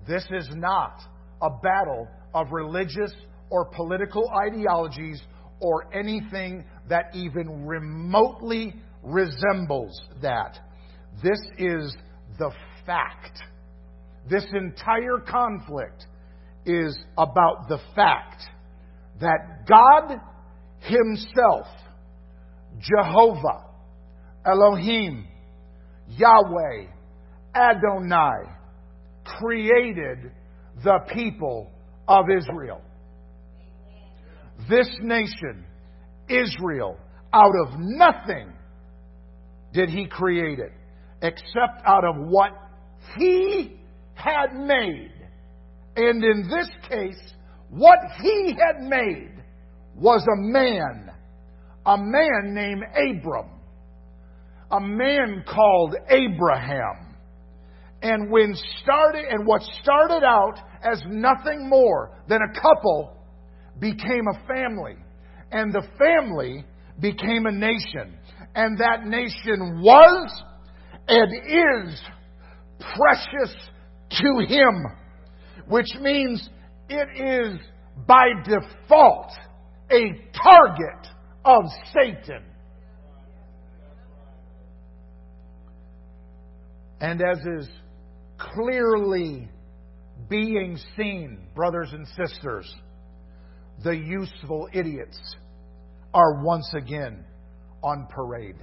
This 0.06 0.24
is 0.30 0.48
not 0.54 1.00
a 1.40 1.50
battle 1.50 2.08
of 2.34 2.52
religious 2.52 3.12
or 3.50 3.66
political 3.66 4.28
ideologies 4.48 5.22
or 5.60 5.94
anything 5.94 6.64
that 6.88 7.14
even 7.14 7.66
remotely 7.66 8.74
resembles 9.02 10.00
that. 10.22 10.58
This 11.22 11.40
is 11.58 11.96
the 12.38 12.50
fact. 12.84 13.38
This 14.28 14.44
entire 14.54 15.18
conflict 15.26 16.06
is 16.66 16.98
about 17.18 17.68
the 17.68 17.78
fact 17.94 18.42
that 19.20 19.66
God 19.68 20.20
Himself, 20.80 21.66
Jehovah, 22.80 23.64
Elohim, 24.44 25.26
Yahweh, 26.08 26.86
Adonai, 27.54 28.50
created 29.24 30.32
the 30.82 30.98
people 31.12 31.70
of 32.08 32.26
Israel. 32.30 32.80
This 34.68 34.88
nation, 35.00 35.64
Israel, 36.28 36.98
out 37.32 37.52
of 37.66 37.78
nothing, 37.78 38.52
did 39.72 39.88
he 39.88 40.06
create 40.06 40.58
it, 40.58 40.72
except 41.22 41.82
out 41.84 42.04
of 42.04 42.16
what 42.16 42.52
he 43.18 43.80
had 44.14 44.54
made. 44.54 45.12
And 45.96 46.24
in 46.24 46.48
this 46.48 46.68
case, 46.88 47.34
what 47.70 47.98
he 48.20 48.56
had 48.58 48.82
made 48.88 49.32
was 49.96 50.22
a 50.22 50.36
man, 50.36 51.03
a 51.86 51.96
man 51.98 52.54
named 52.54 52.82
Abram, 52.94 53.50
a 54.70 54.80
man 54.80 55.44
called 55.46 55.94
Abraham. 56.08 57.16
And 58.02 58.30
when 58.30 58.54
started, 58.82 59.24
and 59.30 59.46
what 59.46 59.62
started 59.82 60.24
out 60.24 60.58
as 60.82 61.02
nothing 61.06 61.68
more 61.68 62.18
than 62.28 62.40
a 62.42 62.60
couple 62.60 63.16
became 63.80 64.26
a 64.28 64.46
family. 64.46 64.96
And 65.50 65.72
the 65.72 65.86
family 65.98 66.64
became 67.00 67.46
a 67.46 67.52
nation. 67.52 68.18
And 68.54 68.78
that 68.78 69.06
nation 69.06 69.80
was 69.80 70.42
and 71.08 71.88
is 71.88 72.00
precious 72.94 73.54
to 74.10 74.46
him, 74.46 74.84
which 75.68 75.88
means 76.00 76.48
it 76.88 77.08
is 77.16 77.60
by 78.06 78.26
default 78.44 79.32
a 79.90 80.02
target 80.42 81.13
of 81.44 81.64
Satan. 81.92 82.42
And 87.00 87.20
as 87.20 87.38
is 87.60 87.68
clearly 88.38 89.48
being 90.28 90.78
seen, 90.96 91.48
brothers 91.54 91.90
and 91.92 92.06
sisters, 92.08 92.72
the 93.82 93.96
useful 93.96 94.68
idiots 94.72 95.18
are 96.14 96.42
once 96.42 96.72
again 96.74 97.24
on 97.82 98.06
parade. 98.08 98.56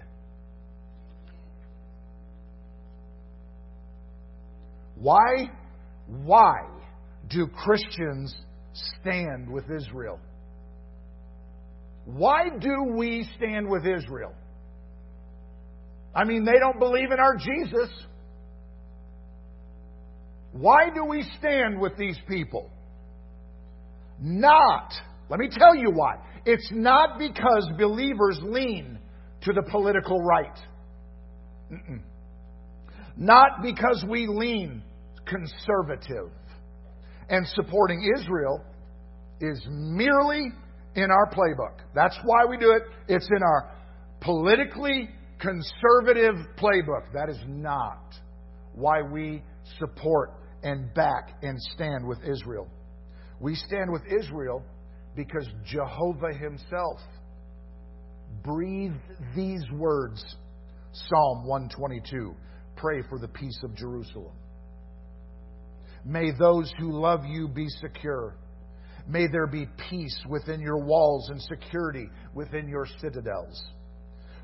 Why? 4.95 5.51
Why 6.07 6.61
do 7.29 7.47
Christians 7.47 8.35
stand 8.73 9.49
with 9.49 9.65
Israel? 9.69 10.19
Why 12.05 12.49
do 12.59 12.93
we 12.95 13.27
stand 13.37 13.69
with 13.69 13.85
Israel? 13.85 14.33
I 16.13 16.25
mean, 16.25 16.43
they 16.43 16.59
don't 16.59 16.79
believe 16.79 17.11
in 17.11 17.19
our 17.19 17.37
Jesus. 17.37 17.89
Why 20.51 20.89
do 20.93 21.05
we 21.05 21.23
stand 21.39 21.79
with 21.79 21.95
these 21.97 22.17
people? 22.27 22.69
Not, 24.19 24.91
let 25.29 25.39
me 25.39 25.49
tell 25.49 25.75
you 25.75 25.91
why. 25.91 26.15
It's 26.45 26.69
not 26.71 27.17
because 27.17 27.69
believers 27.77 28.39
lean 28.41 28.99
to 29.43 29.53
the 29.53 29.63
political 29.69 30.21
right. 30.21 30.57
Mm-mm. 31.71 32.01
Not 33.15 33.61
because 33.63 34.03
we 34.07 34.27
lean 34.27 34.83
conservative. 35.25 36.31
And 37.29 37.47
supporting 37.47 38.11
Israel 38.17 38.61
is 39.39 39.65
merely 39.69 40.51
in 40.95 41.09
our 41.09 41.29
playbook. 41.29 41.79
That's 41.95 42.17
why 42.23 42.45
we 42.49 42.57
do 42.57 42.71
it. 42.71 42.83
It's 43.07 43.29
in 43.29 43.43
our 43.43 43.71
politically 44.19 45.09
conservative 45.39 46.35
playbook. 46.57 47.11
That 47.13 47.29
is 47.29 47.39
not 47.47 48.13
why 48.73 49.01
we 49.01 49.43
support 49.79 50.31
and 50.63 50.93
back 50.93 51.37
and 51.41 51.59
stand 51.73 52.07
with 52.07 52.19
Israel. 52.23 52.67
We 53.39 53.55
stand 53.55 53.91
with 53.91 54.03
Israel 54.05 54.63
because 55.15 55.47
Jehovah 55.65 56.33
Himself 56.33 56.99
breathed 58.43 59.01
these 59.35 59.63
words 59.73 60.23
Psalm 60.93 61.47
122 61.47 62.35
Pray 62.75 63.01
for 63.09 63.19
the 63.19 63.27
peace 63.27 63.59
of 63.63 63.75
Jerusalem. 63.75 64.35
May 66.03 66.31
those 66.31 66.71
who 66.79 66.99
love 66.99 67.25
you 67.25 67.47
be 67.47 67.67
secure. 67.79 68.35
May 69.11 69.27
there 69.27 69.47
be 69.47 69.67
peace 69.89 70.17
within 70.29 70.61
your 70.61 70.77
walls 70.77 71.29
and 71.29 71.41
security 71.41 72.09
within 72.33 72.69
your 72.69 72.87
citadels. 73.01 73.61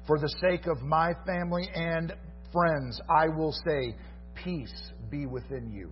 For 0.06 0.20
the 0.20 0.34
sake 0.42 0.68
of 0.68 0.82
my 0.82 1.14
family 1.26 1.70
and 1.74 2.14
friends, 2.52 3.00
I 3.10 3.30
will 3.30 3.54
say, 3.66 3.96
Peace 4.44 4.92
be 5.10 5.26
within 5.26 5.72
you. 5.72 5.92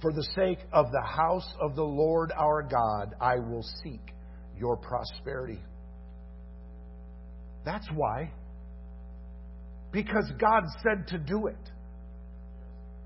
For 0.00 0.12
the 0.12 0.26
sake 0.36 0.60
of 0.72 0.86
the 0.92 1.02
house 1.02 1.52
of 1.60 1.74
the 1.74 1.82
Lord 1.82 2.32
our 2.38 2.62
God, 2.62 3.14
I 3.20 3.36
will 3.36 3.64
seek 3.82 4.00
your 4.56 4.76
prosperity. 4.76 5.60
That's 7.64 7.86
why. 7.94 8.30
Because 9.90 10.30
God 10.38 10.62
said 10.84 11.08
to 11.08 11.18
do 11.18 11.48
it. 11.48 11.70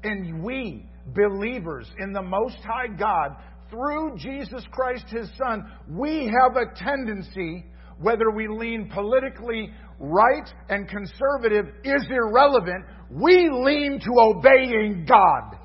And 0.03 0.45
we, 0.45 0.87
believers 1.15 1.89
in 1.99 2.13
the 2.13 2.23
Most 2.23 2.59
High 2.59 2.95
God, 2.97 3.37
through 3.75 4.17
Jesus 4.17 4.65
Christ, 4.71 5.05
His 5.09 5.29
Son, 5.37 5.69
we 5.89 6.27
have 6.27 6.57
a 6.57 6.75
tendency, 6.77 7.65
whether 8.01 8.31
we 8.31 8.47
lean 8.49 8.89
politically 8.93 9.71
right 9.99 10.49
and 10.69 10.89
conservative 10.89 11.67
is 11.83 12.07
irrelevant, 12.09 12.85
we 13.11 13.51
lean 13.51 14.01
to 14.01 14.13
obeying 14.19 15.07
God. 15.09 15.59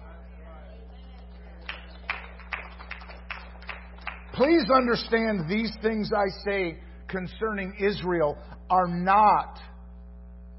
Please 4.34 4.70
understand 4.74 5.50
these 5.50 5.72
things 5.82 6.12
I 6.16 6.26
say 6.46 6.80
concerning 7.08 7.74
Israel 7.80 8.38
are 8.70 8.88
not 8.88 9.60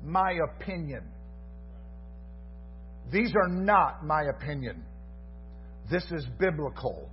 my 0.04 0.38
opinion. 0.52 1.02
These 3.10 3.32
are 3.34 3.48
not 3.48 4.04
my 4.04 4.24
opinion. 4.24 4.84
This 5.90 6.04
is 6.12 6.26
biblical. 6.38 7.10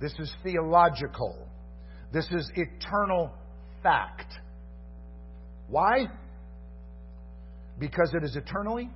This 0.00 0.12
is 0.18 0.32
theological. 0.42 1.36
This 2.12 2.26
is 2.30 2.50
eternal 2.54 3.32
fact. 3.82 4.32
Why? 5.68 6.06
Because 7.78 8.12
it 8.14 8.24
is 8.24 8.36
eternally, 8.36 8.90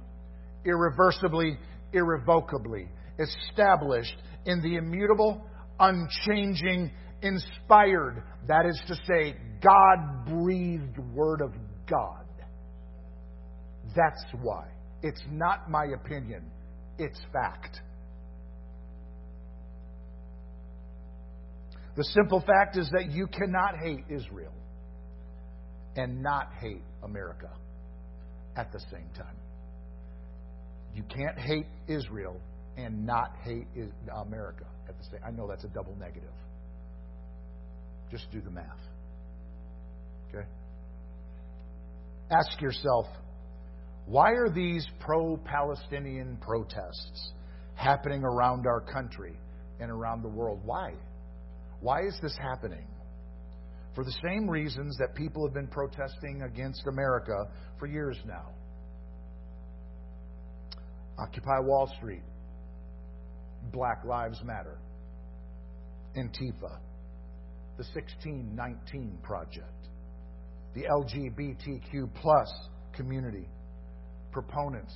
irreversibly, 0.65 1.59
irrevocably 1.93 2.88
established 3.19 4.17
in 4.47 4.62
the 4.62 4.77
immutable, 4.77 5.45
unchanging, 5.79 6.91
inspired, 7.23 8.23
that 8.49 8.67
is 8.67 8.81
to 8.88 8.95
say, 9.07 9.37
God 9.62 10.27
breathed 10.27 10.99
Word 11.15 11.41
of 11.41 11.53
God. 11.88 12.25
That's 13.95 14.25
why. 14.41 14.67
It's 15.03 15.23
not 15.31 15.71
my 15.71 15.87
opinion, 15.95 16.51
it's 16.99 17.21
fact. 17.33 17.81
The 21.96 22.05
simple 22.05 22.40
fact 22.40 22.78
is 22.78 22.88
that 22.92 23.11
you 23.11 23.26
cannot 23.26 23.76
hate 23.76 24.05
Israel 24.09 24.52
and 25.96 26.22
not 26.22 26.48
hate 26.61 26.83
America 27.02 27.50
at 28.57 28.72
the 28.72 28.81
same 28.90 29.09
time. 29.16 29.37
You 30.94 31.02
can't 31.02 31.38
hate 31.38 31.66
Israel 31.88 32.40
and 32.76 33.07
not 33.07 33.37
hate 33.44 33.66
America 34.14 34.64
at 34.88 34.96
the 34.96 35.05
same. 35.05 35.20
I 35.26 35.31
know 35.31 35.46
that's 35.46 35.64
a 35.64 35.68
double 35.68 35.94
negative. 35.96 36.33
Just 38.11 38.31
do 38.31 38.40
the 38.40 38.50
math. 38.50 38.64
Okay? 40.28 40.46
Ask 42.31 42.61
yourself, 42.61 43.07
why 44.07 44.31
are 44.33 44.50
these 44.50 44.87
pro-Palestinian 45.00 46.38
protests 46.40 47.33
happening 47.74 48.22
around 48.24 48.66
our 48.66 48.81
country 48.81 49.35
and 49.81 49.90
around 49.90 50.22
the 50.22 50.28
world? 50.28 50.61
Why? 50.64 50.94
Why 51.83 52.03
is 52.07 52.16
this 52.23 52.37
happening? 52.40 52.87
For 53.97 54.05
the 54.05 54.14
same 54.25 54.49
reasons 54.49 54.97
that 54.99 55.16
people 55.16 55.45
have 55.45 55.53
been 55.53 55.66
protesting 55.66 56.42
against 56.42 56.87
America 56.87 57.51
for 57.79 57.87
years 57.87 58.16
now. 58.25 58.51
Occupy 61.18 61.59
Wall 61.59 61.92
Street, 61.99 62.23
Black 63.73 64.05
Lives 64.05 64.40
Matter, 64.45 64.79
Antifa, 66.16 66.79
the 67.77 67.85
1619 67.95 69.18
Project, 69.23 69.88
the 70.75 70.85
LGBTQ 70.85 72.14
plus 72.14 72.51
community, 72.95 73.49
proponents 74.31 74.95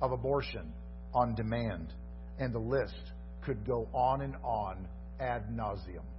of 0.00 0.12
abortion 0.12 0.72
on 1.14 1.34
demand, 1.34 1.92
and 2.38 2.54
the 2.54 2.60
list 2.60 3.12
could 3.44 3.66
go 3.66 3.88
on 3.92 4.22
and 4.22 4.36
on 4.44 4.86
ad 5.20 5.48
nauseum. 5.52 6.11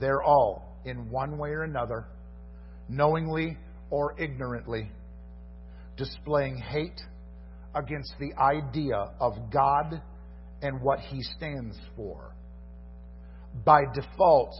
They're 0.00 0.22
all, 0.22 0.78
in 0.84 1.10
one 1.10 1.38
way 1.38 1.50
or 1.50 1.62
another, 1.62 2.06
knowingly 2.88 3.56
or 3.90 4.18
ignorantly, 4.20 4.90
displaying 5.96 6.58
hate 6.58 7.00
against 7.74 8.14
the 8.18 8.32
idea 8.40 9.12
of 9.20 9.34
God 9.52 10.00
and 10.62 10.80
what 10.80 11.00
He 11.00 11.22
stands 11.36 11.78
for. 11.96 12.34
By 13.64 13.82
default, 13.94 14.54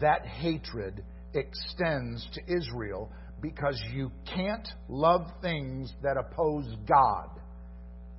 that 0.00 0.26
hatred 0.26 1.04
extends 1.34 2.26
to 2.34 2.40
Israel 2.52 3.10
because 3.40 3.80
you 3.92 4.10
can't 4.34 4.68
love 4.88 5.26
things 5.40 5.92
that 6.02 6.16
oppose 6.16 6.66
God 6.86 7.28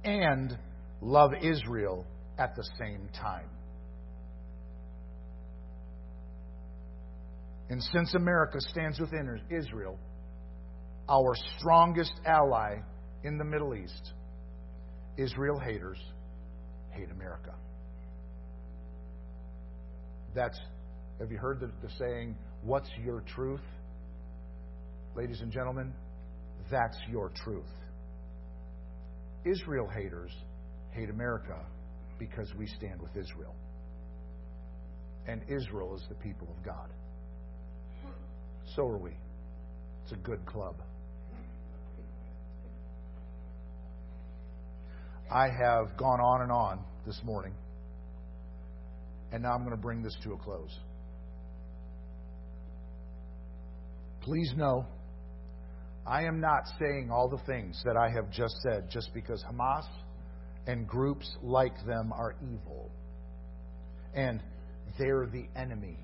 and 0.03 0.57
love 1.01 1.31
Israel 1.41 2.05
at 2.37 2.55
the 2.55 2.67
same 2.79 3.09
time. 3.19 3.49
And 7.73 7.81
since 7.81 8.13
America 8.13 8.59
stands 8.69 8.99
with 8.99 9.09
Israel, 9.49 9.97
our 11.09 11.33
strongest 11.57 12.13
ally 12.23 12.75
in 13.23 13.39
the 13.39 13.43
Middle 13.43 13.73
East, 13.73 14.13
Israel 15.17 15.57
haters 15.59 15.97
hate 16.91 17.09
America. 17.09 17.55
That's, 20.35 20.59
have 21.19 21.31
you 21.31 21.39
heard 21.39 21.61
the, 21.61 21.71
the 21.81 21.91
saying, 21.97 22.35
What's 22.61 22.91
your 23.03 23.21
truth? 23.21 23.65
Ladies 25.15 25.41
and 25.41 25.51
gentlemen, 25.51 25.95
that's 26.69 26.99
your 27.09 27.31
truth. 27.43 27.73
Israel 29.45 29.89
haters 29.89 30.31
hate 30.91 31.09
America 31.09 31.59
because 32.19 32.53
we 32.55 32.67
stand 32.67 33.01
with 33.01 33.17
Israel. 33.17 33.55
And 35.27 35.41
Israel 35.49 35.95
is 35.95 36.03
the 36.07 36.15
people 36.15 36.47
of 36.55 36.63
God. 36.63 36.91
So 38.75 38.87
are 38.87 38.97
we. 38.97 39.11
It's 40.03 40.11
a 40.13 40.17
good 40.17 40.45
club. 40.45 40.75
I 45.31 45.47
have 45.47 45.97
gone 45.97 46.19
on 46.19 46.41
and 46.41 46.51
on 46.51 46.79
this 47.05 47.19
morning, 47.23 47.53
and 49.31 49.43
now 49.43 49.53
I'm 49.53 49.59
going 49.59 49.75
to 49.75 49.81
bring 49.81 50.03
this 50.03 50.15
to 50.23 50.33
a 50.33 50.37
close. 50.37 50.77
Please 54.21 54.53
know, 54.55 54.85
I 56.05 56.23
am 56.23 56.39
not 56.39 56.63
saying 56.79 57.09
all 57.11 57.29
the 57.29 57.43
things 57.45 57.81
that 57.85 57.97
I 57.97 58.09
have 58.09 58.29
just 58.31 58.55
said 58.61 58.89
just 58.89 59.13
because 59.13 59.43
Hamas 59.43 59.85
and 60.67 60.87
groups 60.87 61.29
like 61.41 61.73
them 61.85 62.11
are 62.13 62.35
evil. 62.41 62.91
And 64.13 64.41
they're 64.99 65.27
the 65.31 65.47
enemy. 65.59 65.97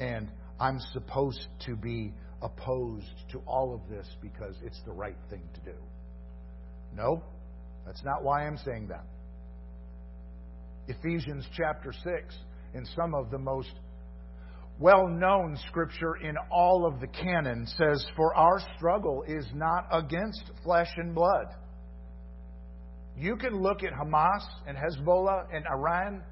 And 0.00 0.28
I'm 0.60 0.78
supposed 0.92 1.48
to 1.66 1.76
be 1.76 2.12
opposed 2.42 3.30
to 3.32 3.40
all 3.46 3.74
of 3.74 3.88
this 3.88 4.06
because 4.20 4.54
it's 4.62 4.80
the 4.86 4.92
right 4.92 5.16
thing 5.30 5.42
to 5.54 5.60
do. 5.60 5.76
No, 6.94 7.22
that's 7.86 8.04
not 8.04 8.22
why 8.22 8.46
I'm 8.46 8.58
saying 8.58 8.88
that. 8.88 9.04
Ephesians 10.86 11.46
chapter 11.56 11.92
6, 11.92 12.36
in 12.74 12.84
some 12.94 13.14
of 13.14 13.30
the 13.30 13.38
most 13.38 13.72
well 14.78 15.08
known 15.08 15.56
scripture 15.68 16.16
in 16.16 16.34
all 16.50 16.86
of 16.86 17.00
the 17.00 17.06
canon, 17.06 17.66
says, 17.66 18.04
For 18.16 18.34
our 18.34 18.60
struggle 18.76 19.24
is 19.26 19.46
not 19.54 19.86
against 19.90 20.42
flesh 20.62 20.90
and 20.96 21.14
blood. 21.14 21.46
You 23.16 23.36
can 23.36 23.62
look 23.62 23.82
at 23.82 23.92
Hamas 23.92 24.42
and 24.66 24.76
Hezbollah 24.76 25.44
and 25.52 25.64
Iran, 25.72 26.22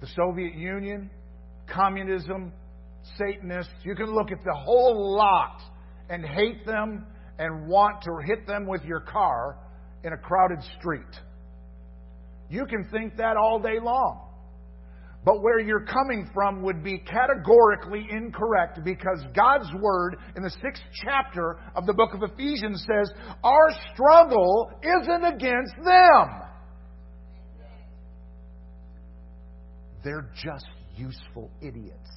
the 0.00 0.06
Soviet 0.14 0.54
Union, 0.54 1.10
communism, 1.66 2.52
Satanists. 3.16 3.72
You 3.82 3.94
can 3.94 4.14
look 4.14 4.30
at 4.30 4.42
the 4.44 4.54
whole 4.54 5.16
lot 5.16 5.60
and 6.08 6.24
hate 6.24 6.66
them 6.66 7.06
and 7.38 7.66
want 7.68 8.02
to 8.02 8.10
hit 8.24 8.46
them 8.46 8.66
with 8.66 8.84
your 8.84 9.00
car 9.00 9.58
in 10.04 10.12
a 10.12 10.16
crowded 10.16 10.60
street. 10.78 11.02
You 12.48 12.66
can 12.66 12.88
think 12.90 13.16
that 13.16 13.36
all 13.36 13.58
day 13.58 13.78
long. 13.82 14.22
But 15.24 15.42
where 15.42 15.58
you're 15.58 15.84
coming 15.84 16.30
from 16.32 16.62
would 16.62 16.84
be 16.84 16.98
categorically 16.98 18.06
incorrect 18.08 18.78
because 18.84 19.24
God's 19.34 19.68
Word 19.80 20.16
in 20.36 20.44
the 20.44 20.50
sixth 20.62 20.84
chapter 21.04 21.58
of 21.74 21.84
the 21.84 21.92
book 21.92 22.14
of 22.14 22.22
Ephesians 22.22 22.86
says, 22.86 23.10
Our 23.42 23.70
struggle 23.92 24.70
isn't 24.84 25.24
against 25.24 25.74
them. 25.84 26.42
They're 30.04 30.30
just 30.40 30.68
useful 30.94 31.50
idiots. 31.60 32.08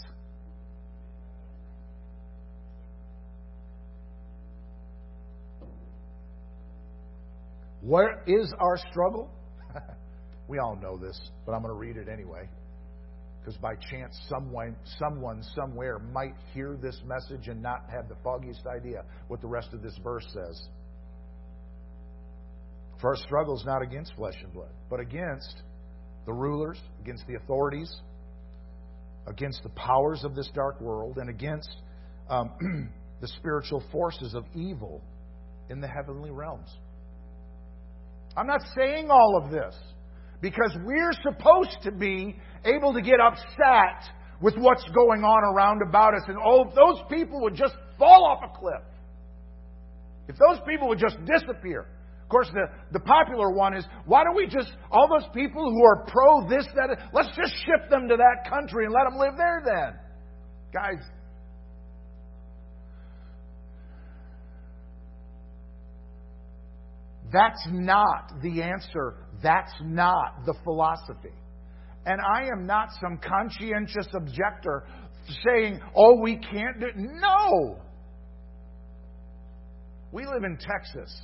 Where 7.82 8.24
is 8.28 8.54
our 8.60 8.78
struggle? 8.90 9.30
we 10.48 10.60
all 10.60 10.76
know 10.76 10.98
this, 10.98 11.20
but 11.46 11.54
I'm 11.54 11.62
going 11.62 11.74
to 11.74 11.80
read 11.80 11.98
it 11.98 12.12
anyway. 12.12 12.50
Because 13.40 13.58
by 13.58 13.76
chance, 13.76 14.20
someone, 14.28 14.76
someone 14.98 15.42
somewhere 15.56 16.00
might 16.00 16.34
hear 16.54 16.78
this 16.82 17.00
message 17.06 17.48
and 17.48 17.62
not 17.62 17.86
have 17.90 18.10
the 18.10 18.16
foggiest 18.24 18.66
idea 18.68 19.04
what 19.28 19.40
the 19.42 19.48
rest 19.48 19.70
of 19.74 19.82
this 19.82 19.98
verse 20.04 20.26
says. 20.34 20.68
For 23.00 23.12
our 23.12 23.16
struggle 23.16 23.56
is 23.58 23.64
not 23.66 23.82
against 23.82 24.14
flesh 24.16 24.36
and 24.44 24.52
blood, 24.52 24.72
but 24.90 25.00
against 25.00 25.64
the 26.26 26.34
rulers, 26.34 26.78
against 27.02 27.26
the 27.28 27.36
authorities, 27.36 27.90
against 29.26 29.64
the 29.64 29.70
powers 29.70 30.26
of 30.26 30.36
this 30.36 30.50
dark 30.54 30.82
world, 30.82 31.18
and 31.18 31.30
against 31.30 31.70
um, 32.30 32.92
the 33.22 33.28
spiritual 33.40 33.82
forces 33.92 34.34
of 34.34 34.44
evil 34.54 35.02
in 35.70 35.80
the 35.80 35.88
heavenly 35.88 36.30
realms. 36.30 36.70
I'm 38.38 38.48
not 38.48 38.62
saying 38.76 39.10
all 39.10 39.42
of 39.44 39.52
this 39.52 39.76
because 40.42 40.76
we're 40.86 41.14
supposed 41.24 41.78
to 41.84 41.92
be 41.92 42.36
able 42.66 42.94
to 42.94 43.02
get 43.02 43.20
upset 43.20 44.10
with 44.42 44.56
what's 44.58 44.88
going 44.90 45.24
on 45.24 45.44
around 45.54 45.82
about 45.88 46.14
us. 46.14 46.22
And 46.28 46.38
oh, 46.44 46.68
if 46.68 46.76
those 46.76 47.02
people 47.10 47.42
would 47.42 47.56
just 47.56 47.74
fall 47.98 48.26
off 48.26 48.40
a 48.44 48.58
cliff, 48.58 48.84
if 50.28 50.36
those 50.38 50.60
people 50.68 50.88
would 50.90 51.00
just 51.00 51.18
disappear. 51.26 51.88
Of 52.24 52.30
course, 52.30 52.50
the, 52.54 52.68
the 52.92 53.00
popular 53.00 53.50
one 53.50 53.76
is 53.76 53.84
why 54.06 54.24
don't 54.24 54.36
we 54.36 54.46
just, 54.46 54.72
all 54.92 55.10
those 55.10 55.28
people 55.34 55.72
who 55.72 55.84
are 55.84 56.06
pro 56.08 56.48
this, 56.48 56.68
that, 56.76 57.10
let's 57.12 57.36
just 57.36 57.54
ship 57.66 57.90
them 57.90 58.08
to 58.08 58.16
that 58.16 58.48
country 58.48 58.86
and 58.86 58.94
let 58.94 59.10
them 59.10 59.20
live 59.20 59.36
there 59.36 59.64
then. 59.66 60.00
Guys, 60.72 61.04
That's 67.32 67.68
not 67.72 68.34
the 68.42 68.62
answer. 68.62 69.16
That's 69.44 69.74
not 69.82 70.46
the 70.46 70.56
philosophy. 70.64 71.34
And 72.06 72.20
I 72.22 72.48
am 72.52 72.66
not 72.66 72.90
some 73.00 73.20
conscientious 73.20 74.08
objector 74.14 74.86
saying, 75.46 75.80
oh, 75.96 76.20
we 76.22 76.38
can't 76.38 76.80
do 76.80 76.88
it. 76.88 76.96
No! 76.96 77.80
We 80.12 80.26
live 80.26 80.44
in 80.44 80.58
Texas. 80.58 81.22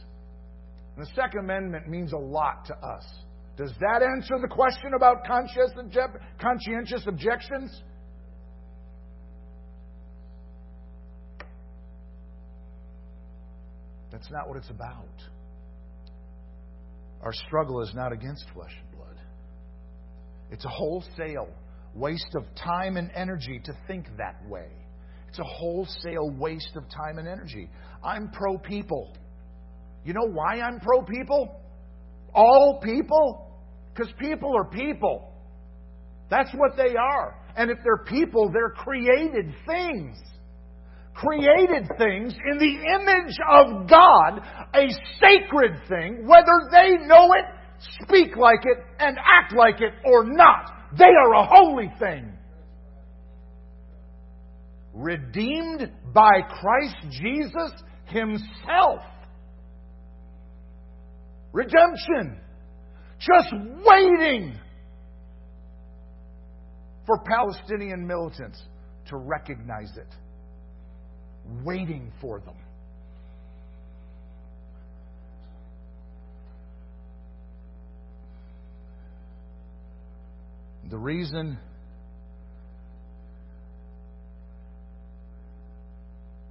And 0.95 1.05
the 1.05 1.09
Second 1.15 1.39
Amendment 1.39 1.87
means 1.87 2.13
a 2.13 2.17
lot 2.17 2.65
to 2.65 2.73
us. 2.75 3.05
Does 3.57 3.71
that 3.79 4.03
answer 4.03 4.35
the 4.41 4.47
question 4.47 4.91
about 4.95 5.25
conscientious 5.25 7.07
objections? 7.07 7.81
That's 14.11 14.29
not 14.29 14.47
what 14.47 14.57
it's 14.57 14.69
about. 14.69 15.07
Our 17.25 17.33
struggle 17.33 17.81
is 17.81 17.91
not 17.95 18.13
against 18.13 18.45
flesh 18.53 18.71
and 18.79 18.97
blood. 18.97 19.17
It's 20.51 20.63
a 20.63 20.69
wholesale 20.69 21.49
waste 21.95 22.35
of 22.35 22.43
time 22.55 22.97
and 22.97 23.09
energy 23.15 23.59
to 23.65 23.73
think 23.87 24.05
that 24.17 24.47
way. 24.47 24.67
It's 25.27 25.39
a 25.39 25.43
wholesale 25.43 26.29
waste 26.37 26.75
of 26.75 26.83
time 26.83 27.17
and 27.17 27.27
energy. 27.27 27.67
I'm 28.03 28.29
pro 28.29 28.59
people. 28.59 29.17
You 30.05 30.13
know 30.13 30.27
why 30.31 30.61
I'm 30.61 30.79
pro 30.79 31.01
people? 31.01 31.59
All 32.33 32.79
people? 32.83 33.59
Because 33.93 34.13
people 34.19 34.55
are 34.55 34.65
people. 34.65 35.33
That's 36.29 36.51
what 36.53 36.77
they 36.77 36.95
are. 36.95 37.41
And 37.57 37.71
if 37.71 37.79
they're 37.83 38.05
people, 38.05 38.51
they're 38.53 38.69
created 38.69 39.51
things 39.67 40.15
created 41.15 41.87
things 41.97 42.35
in 42.51 42.57
the 42.57 42.75
image 42.93 43.37
of 43.49 43.87
God, 43.87 44.41
a 44.75 44.87
sacred 45.19 45.79
thing, 45.87 46.27
whether 46.27 46.69
they 46.71 47.05
know 47.07 47.31
it, 47.33 47.45
speak 48.03 48.35
like 48.35 48.65
it, 48.65 48.77
and 48.99 49.17
act 49.17 49.53
like 49.55 49.81
it 49.81 49.93
or 50.03 50.25
not. 50.25 50.71
They 50.97 51.05
are 51.05 51.33
a 51.35 51.45
holy 51.45 51.91
thing. 51.99 52.31
Redeemed 54.93 55.91
by 56.13 56.41
Christ 56.61 56.95
Jesus 57.09 57.71
Himself. 58.05 59.01
Redemption. 61.53 62.39
Just 63.19 63.53
waiting 63.85 64.59
for 67.05 67.19
Palestinian 67.23 68.05
militants 68.05 68.61
to 69.07 69.17
recognize 69.17 69.91
it 69.95 70.07
waiting 71.63 72.11
for 72.21 72.39
them. 72.39 72.55
The 80.89 80.97
reason 80.97 81.57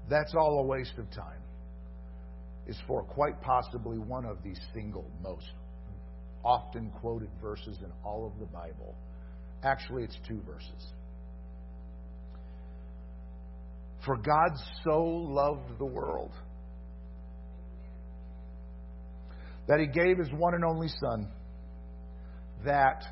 that's 0.09 0.35
all 0.35 0.61
a 0.61 0.63
waste 0.63 0.99
of 0.99 1.11
time, 1.11 1.41
is 2.67 2.77
for 2.87 3.03
quite 3.03 3.41
possibly 3.43 3.99
one 3.99 4.25
of 4.25 4.39
the 4.43 4.55
single 4.73 5.11
most 5.23 5.51
often 6.45 6.91
quoted 7.01 7.31
verses 7.43 7.79
in 7.81 7.91
all 8.05 8.27
of 8.27 8.39
the 8.39 8.47
Bible. 8.47 8.95
Actually, 9.63 10.05
it's 10.05 10.17
two 10.29 10.41
verses. 10.47 10.93
For 14.05 14.17
God 14.17 14.51
so 14.83 15.03
loved 15.03 15.79
the 15.79 15.85
world 15.87 16.33
that 19.67 19.81
he 19.81 19.87
gave 19.87 20.19
his 20.19 20.31
one 20.33 20.55
and 20.55 20.65
only 20.65 20.89
Son, 20.89 21.29
that 22.65 23.03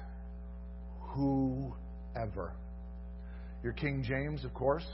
whoever, 1.15 2.55
your 3.63 3.73
King 3.73 4.05
James, 4.07 4.45
of 4.45 4.53
course, 4.53 4.87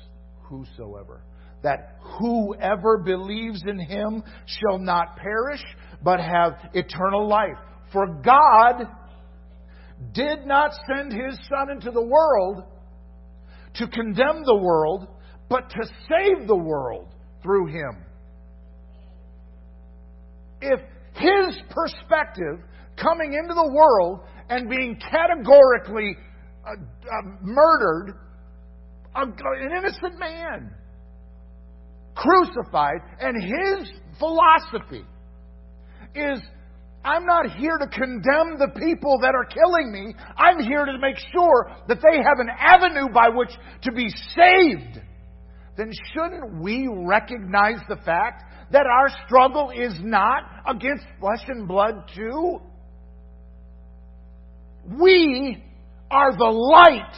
whosoever, 0.42 1.22
that 1.62 1.96
whoever 2.20 2.99
believes 2.99 3.62
in 3.66 3.78
him 3.80 4.22
shall 4.46 4.78
not 4.78 5.16
perish, 5.16 5.62
but 6.03 6.20
have 6.20 6.70
eternal 6.74 7.26
life. 7.28 7.59
For 7.92 8.07
God 8.07 8.86
did 10.12 10.46
not 10.46 10.72
send 10.86 11.12
his 11.12 11.36
Son 11.49 11.70
into 11.70 11.90
the 11.90 12.05
world 12.05 12.62
to 13.74 13.88
condemn 13.88 14.44
the 14.44 14.57
world, 14.57 15.09
but 15.49 15.70
to 15.70 15.84
save 16.09 16.46
the 16.46 16.57
world 16.57 17.09
through 17.42 17.66
him. 17.66 18.05
If 20.61 20.80
his 21.14 21.61
perspective 21.70 22.64
coming 22.96 23.34
into 23.34 23.55
the 23.55 23.72
world 23.72 24.20
and 24.49 24.68
being 24.68 24.99
categorically 25.01 26.16
uh, 26.66 26.72
uh, 26.72 27.22
murdered, 27.42 28.14
an 29.14 29.34
innocent 29.76 30.18
man, 30.18 30.74
crucified, 32.14 33.01
and 33.20 33.42
his 33.42 33.90
philosophy 34.18 35.05
is 36.14 36.40
I'm 37.05 37.24
not 37.24 37.51
here 37.57 37.78
to 37.78 37.86
condemn 37.86 38.59
the 38.59 38.72
people 38.76 39.18
that 39.22 39.34
are 39.34 39.44
killing 39.44 39.92
me. 39.92 40.14
I'm 40.36 40.61
here 40.62 40.84
to 40.84 40.99
make 40.99 41.16
sure 41.32 41.70
that 41.86 41.99
they 42.03 42.18
have 42.18 42.38
an 42.38 42.49
avenue 42.51 43.12
by 43.12 43.28
which 43.28 43.51
to 43.82 43.92
be 43.92 44.09
saved 44.34 45.01
then 45.79 45.93
shouldn't 46.12 46.61
we 46.61 46.89
recognize 46.93 47.79
the 47.89 47.97
fact 48.05 48.43
that 48.72 48.85
our 48.85 49.09
struggle 49.24 49.70
is 49.70 49.95
not 50.01 50.43
against 50.68 51.05
flesh 51.20 51.45
and 51.47 51.68
blood 51.68 52.11
too? 52.14 52.59
We 55.01 55.62
are 56.11 56.37
the 56.37 56.45
light 56.45 57.14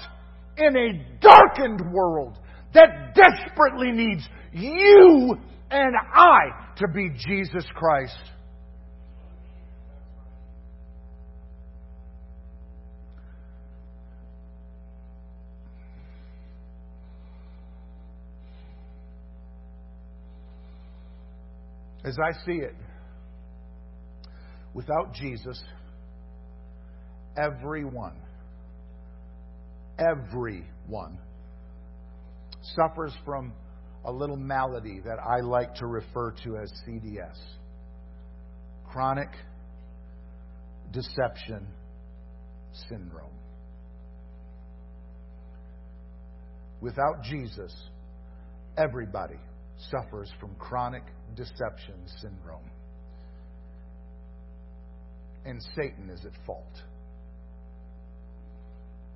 in 0.58 0.76
a 0.76 1.20
darkened 1.20 1.90
world 1.90 2.38
that 2.74 3.14
desperately 3.14 3.92
needs 3.92 4.28
you 4.52 5.36
and 5.70 5.94
I 6.14 6.40
to 6.76 6.88
be 6.94 7.10
Jesus 7.16 7.64
Christ. 7.74 8.18
As 22.04 22.16
I 22.18 22.32
see 22.46 22.58
it, 22.58 22.74
without 24.74 25.12
Jesus, 25.14 25.62
everyone, 27.36 28.16
everyone 29.98 31.18
suffers 32.74 33.12
from 33.24 33.52
a 34.04 34.12
little 34.12 34.36
malady 34.36 35.00
that 35.04 35.18
I 35.18 35.40
like 35.40 35.74
to 35.76 35.86
refer 35.86 36.32
to 36.44 36.56
as 36.56 36.72
CDS 36.86 37.36
chronic 38.90 39.28
deception 40.90 41.66
syndrome. 42.88 43.30
Without 46.80 47.22
Jesus, 47.22 47.74
everybody 48.76 49.38
suffers 49.90 50.30
from 50.40 50.54
chronic 50.56 51.04
deception 51.34 51.94
syndrome. 52.20 52.70
And 55.44 55.60
Satan 55.74 56.10
is 56.10 56.24
at 56.24 56.32
fault. 56.44 56.82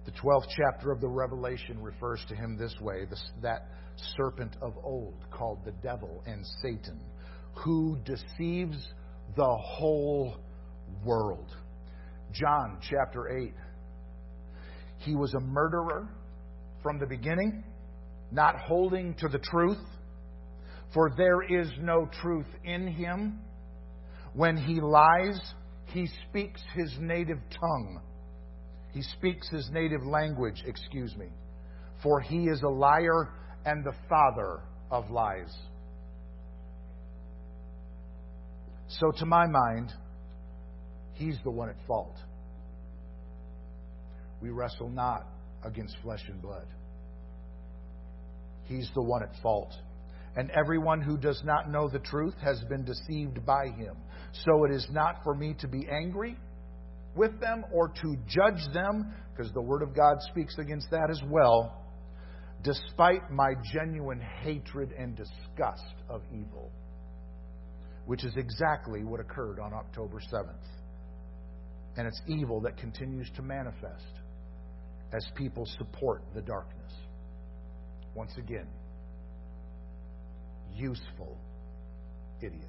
The 0.06 0.12
12th 0.12 0.48
chapter 0.56 0.92
of 0.92 1.00
the 1.00 1.08
Revelation 1.08 1.82
refers 1.82 2.24
to 2.28 2.34
him 2.34 2.56
this 2.56 2.74
way 2.80 3.06
that 3.42 3.68
serpent 4.16 4.56
of 4.60 4.74
old 4.82 5.14
called 5.30 5.64
the 5.64 5.72
devil 5.82 6.22
and 6.26 6.44
Satan, 6.62 7.00
who 7.54 7.96
deceives 8.04 8.76
the 9.36 9.56
whole 9.62 10.36
world. 11.04 11.56
John 12.32 12.78
chapter 12.82 13.28
8. 13.38 13.54
He 14.98 15.14
was 15.14 15.32
a 15.34 15.40
murderer 15.40 16.08
from 16.82 16.98
the 16.98 17.06
beginning, 17.06 17.64
not 18.30 18.56
holding 18.58 19.14
to 19.14 19.28
the 19.28 19.38
truth 19.38 19.78
for 20.94 21.12
there 21.16 21.42
is 21.42 21.68
no 21.80 22.08
truth 22.22 22.46
in 22.62 22.86
him. 22.86 23.40
When 24.32 24.56
he 24.56 24.80
lies, 24.80 25.40
he 25.86 26.08
speaks 26.28 26.62
his 26.74 26.94
native 27.00 27.38
tongue. 27.50 28.00
He 28.92 29.02
speaks 29.02 29.48
his 29.50 29.68
native 29.72 30.06
language, 30.06 30.62
excuse 30.64 31.14
me. 31.16 31.26
For 32.02 32.20
he 32.20 32.44
is 32.44 32.62
a 32.62 32.68
liar 32.68 33.32
and 33.66 33.84
the 33.84 33.94
father 34.08 34.60
of 34.90 35.10
lies. 35.10 35.52
So, 38.86 39.10
to 39.18 39.26
my 39.26 39.46
mind, 39.46 39.92
he's 41.14 41.36
the 41.42 41.50
one 41.50 41.68
at 41.68 41.76
fault. 41.88 42.16
We 44.40 44.50
wrestle 44.50 44.90
not 44.90 45.26
against 45.64 45.96
flesh 46.02 46.22
and 46.28 46.40
blood. 46.40 46.66
He's 48.64 48.88
the 48.94 49.02
one 49.02 49.22
at 49.22 49.30
fault 49.42 49.74
and 50.36 50.50
everyone 50.50 51.00
who 51.00 51.16
does 51.16 51.42
not 51.44 51.70
know 51.70 51.88
the 51.88 52.00
truth 52.00 52.34
has 52.42 52.62
been 52.68 52.84
deceived 52.84 53.44
by 53.46 53.66
him. 53.76 53.96
So 54.32 54.64
it 54.64 54.72
is 54.72 54.86
not 54.90 55.22
for 55.22 55.34
me 55.34 55.54
to 55.60 55.68
be 55.68 55.86
angry 55.88 56.36
with 57.14 57.38
them 57.40 57.64
or 57.72 57.88
to 57.88 58.16
judge 58.26 58.72
them, 58.72 59.14
because 59.30 59.52
the 59.52 59.62
Word 59.62 59.82
of 59.82 59.94
God 59.94 60.16
speaks 60.30 60.58
against 60.58 60.90
that 60.90 61.08
as 61.10 61.20
well, 61.28 61.80
despite 62.62 63.30
my 63.30 63.54
genuine 63.72 64.20
hatred 64.42 64.92
and 64.98 65.16
disgust 65.16 65.94
of 66.08 66.22
evil, 66.32 66.72
which 68.06 68.24
is 68.24 68.32
exactly 68.36 69.04
what 69.04 69.20
occurred 69.20 69.60
on 69.60 69.72
October 69.72 70.18
7th. 70.32 70.66
And 71.96 72.08
it's 72.08 72.20
evil 72.26 72.60
that 72.62 72.76
continues 72.76 73.30
to 73.36 73.42
manifest 73.42 74.20
as 75.12 75.24
people 75.36 75.64
support 75.78 76.22
the 76.34 76.42
darkness. 76.42 76.92
Once 78.16 78.32
again, 78.36 78.66
useful 80.74 81.38
idiots. 82.40 82.68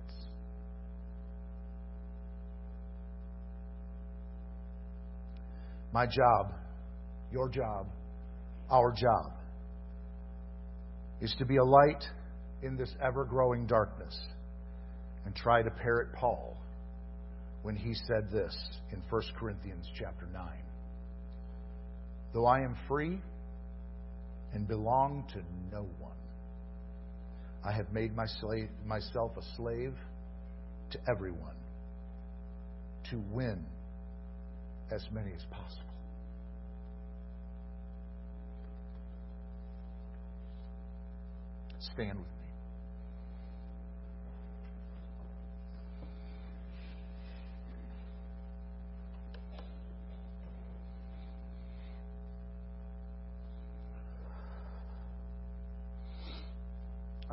My 5.92 6.06
job, 6.06 6.54
your 7.32 7.50
job, 7.50 7.88
our 8.70 8.92
job 8.92 9.32
is 11.22 11.34
to 11.40 11.46
be 11.46 11.58
a 11.58 11.64
light 11.64 12.04
in 12.62 12.76
this 12.76 12.94
ever 13.02 13.24
growing 13.24 13.66
darkness 13.66 14.18
and 15.26 15.36
try 15.36 15.62
to 15.62 15.70
parrot 15.70 16.14
Paul 16.14 16.58
when 17.64 17.76
he 17.76 17.94
said 18.08 18.30
this 18.32 18.56
in 18.92 19.02
1 19.10 19.22
Corinthians 19.40 19.90
chapter 19.98 20.28
9. 20.32 20.44
Though 22.34 22.46
I 22.46 22.60
am 22.60 22.76
free 22.88 23.20
and 24.54 24.68
belong 24.68 25.26
to 25.34 25.40
no 25.72 25.88
one, 26.00 26.18
I 27.66 27.72
have 27.72 27.92
made 27.92 28.16
my 28.16 28.28
slave, 28.28 28.70
myself 28.86 29.32
a 29.38 29.42
slave 29.58 29.96
to 30.92 31.00
everyone 31.10 31.56
to 33.10 33.20
win 33.32 33.66
as 34.92 35.04
many 35.12 35.32
as 35.34 35.44
possible. 35.50 35.82
Stand 41.80 42.20
with 42.20 42.28
me. 42.28 42.35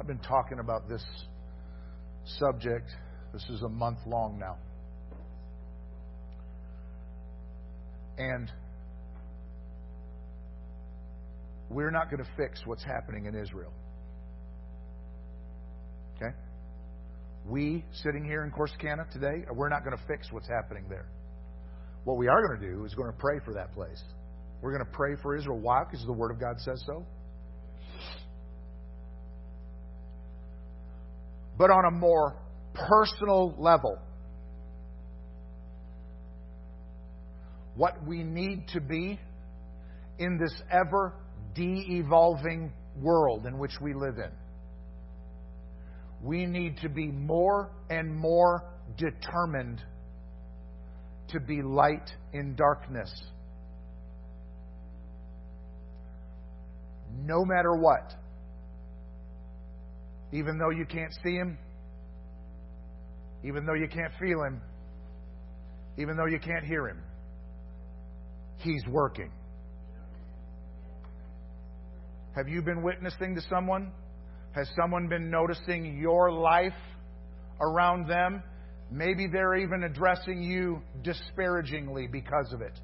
I've 0.03 0.09
been 0.09 0.18
talking 0.18 0.59
about 0.59 0.88
this 0.88 1.05
subject. 2.24 2.90
This 3.32 3.44
is 3.48 3.62
a 3.62 3.68
month 3.68 3.98
long 4.05 4.36
now. 4.36 4.57
And 8.18 8.50
we're 11.70 11.92
not 11.92 12.11
going 12.11 12.20
to 12.20 12.28
fix 12.36 12.62
what's 12.64 12.82
happening 12.82 13.26
in 13.26 13.36
Israel. 13.36 13.72
Okay? 16.16 16.34
We, 17.46 17.84
sitting 17.92 18.24
here 18.24 18.42
in 18.42 18.50
Corsicana 18.50 19.09
today, 19.12 19.46
we're 19.55 19.68
not 19.68 19.84
going 19.84 19.96
to 19.96 20.03
fix 20.09 20.32
what's 20.32 20.48
happening 20.48 20.86
there. 20.88 21.07
What 22.03 22.16
we 22.16 22.26
are 22.26 22.44
going 22.48 22.61
to 22.61 22.66
do 22.74 22.84
is 22.84 22.92
going 22.96 23.12
to 23.12 23.18
pray 23.18 23.38
for 23.44 23.55
that 23.55 23.72
place. 23.72 24.03
We're 24.62 24.76
going 24.76 24.84
to 24.84 24.96
pray 24.96 25.14
for 25.22 25.36
Israel. 25.36 25.61
Why? 25.61 25.84
Because 25.88 26.05
the 26.07 26.12
Word 26.12 26.32
of 26.32 26.40
God 26.40 26.59
says 26.59 26.82
so. 26.88 27.07
But 31.62 31.70
on 31.70 31.84
a 31.84 31.92
more 31.92 32.34
personal 32.74 33.54
level, 33.56 33.96
what 37.76 38.04
we 38.04 38.24
need 38.24 38.66
to 38.72 38.80
be 38.80 39.20
in 40.18 40.38
this 40.38 40.52
ever 40.72 41.14
de 41.54 42.00
evolving 42.00 42.72
world 43.00 43.46
in 43.46 43.58
which 43.58 43.70
we 43.80 43.94
live 43.94 44.18
in. 44.18 44.32
We 46.20 46.46
need 46.46 46.78
to 46.78 46.88
be 46.88 47.06
more 47.06 47.70
and 47.88 48.12
more 48.12 48.64
determined 48.96 49.80
to 51.28 51.38
be 51.38 51.62
light 51.62 52.10
in 52.32 52.56
darkness. 52.56 53.08
No 57.24 57.44
matter 57.44 57.76
what. 57.76 58.14
Even 60.32 60.58
though 60.58 60.70
you 60.70 60.86
can't 60.86 61.12
see 61.22 61.34
Him, 61.34 61.58
even 63.44 63.66
though 63.66 63.74
you 63.74 63.88
can't 63.88 64.12
feel 64.18 64.42
Him, 64.42 64.60
even 65.98 66.16
though 66.16 66.26
you 66.26 66.38
can't 66.38 66.64
hear 66.64 66.88
Him, 66.88 67.02
He's 68.58 68.82
working. 68.88 69.30
Have 72.34 72.48
you 72.48 72.62
been 72.62 72.82
witnessing 72.82 73.34
to 73.34 73.42
someone? 73.50 73.92
Has 74.54 74.68
someone 74.80 75.08
been 75.08 75.30
noticing 75.30 75.98
your 75.98 76.32
life 76.32 76.72
around 77.60 78.08
them? 78.08 78.42
Maybe 78.90 79.26
they're 79.26 79.56
even 79.56 79.84
addressing 79.84 80.42
you 80.42 80.82
disparagingly 81.02 82.06
because 82.06 82.52
of 82.52 82.60
it. 82.60 82.78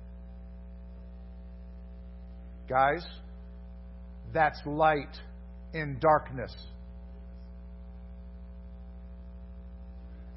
Guys, 2.68 3.06
that's 4.32 4.60
light 4.66 5.16
in 5.72 5.98
darkness. 6.00 6.54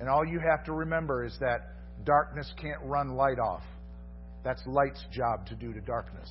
And 0.02 0.10
all 0.10 0.26
you 0.26 0.40
have 0.40 0.64
to 0.66 0.74
remember 0.74 1.24
is 1.24 1.38
that 1.42 1.76
darkness 2.04 2.52
can't 2.60 2.82
run 2.84 3.10
light 3.10 3.38
off. 3.38 3.62
That's 4.44 4.60
light's 4.66 5.06
job 5.12 5.46
to 5.46 5.56
do 5.56 5.72
to 5.74 5.80
darkness. 5.82 6.28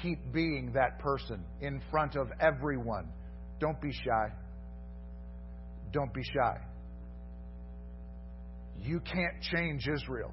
Keep 0.00 0.32
being 0.32 0.72
that 0.72 0.98
person 1.00 1.44
in 1.60 1.82
front 1.90 2.16
of 2.16 2.28
everyone. 2.40 3.12
Don't 3.60 3.78
be 3.78 3.92
shy. 3.92 4.32
Don't 5.92 6.14
be 6.14 6.22
shy. 6.22 6.56
You 8.80 8.98
can't 9.00 9.42
change 9.54 9.86
Israel. 9.86 10.32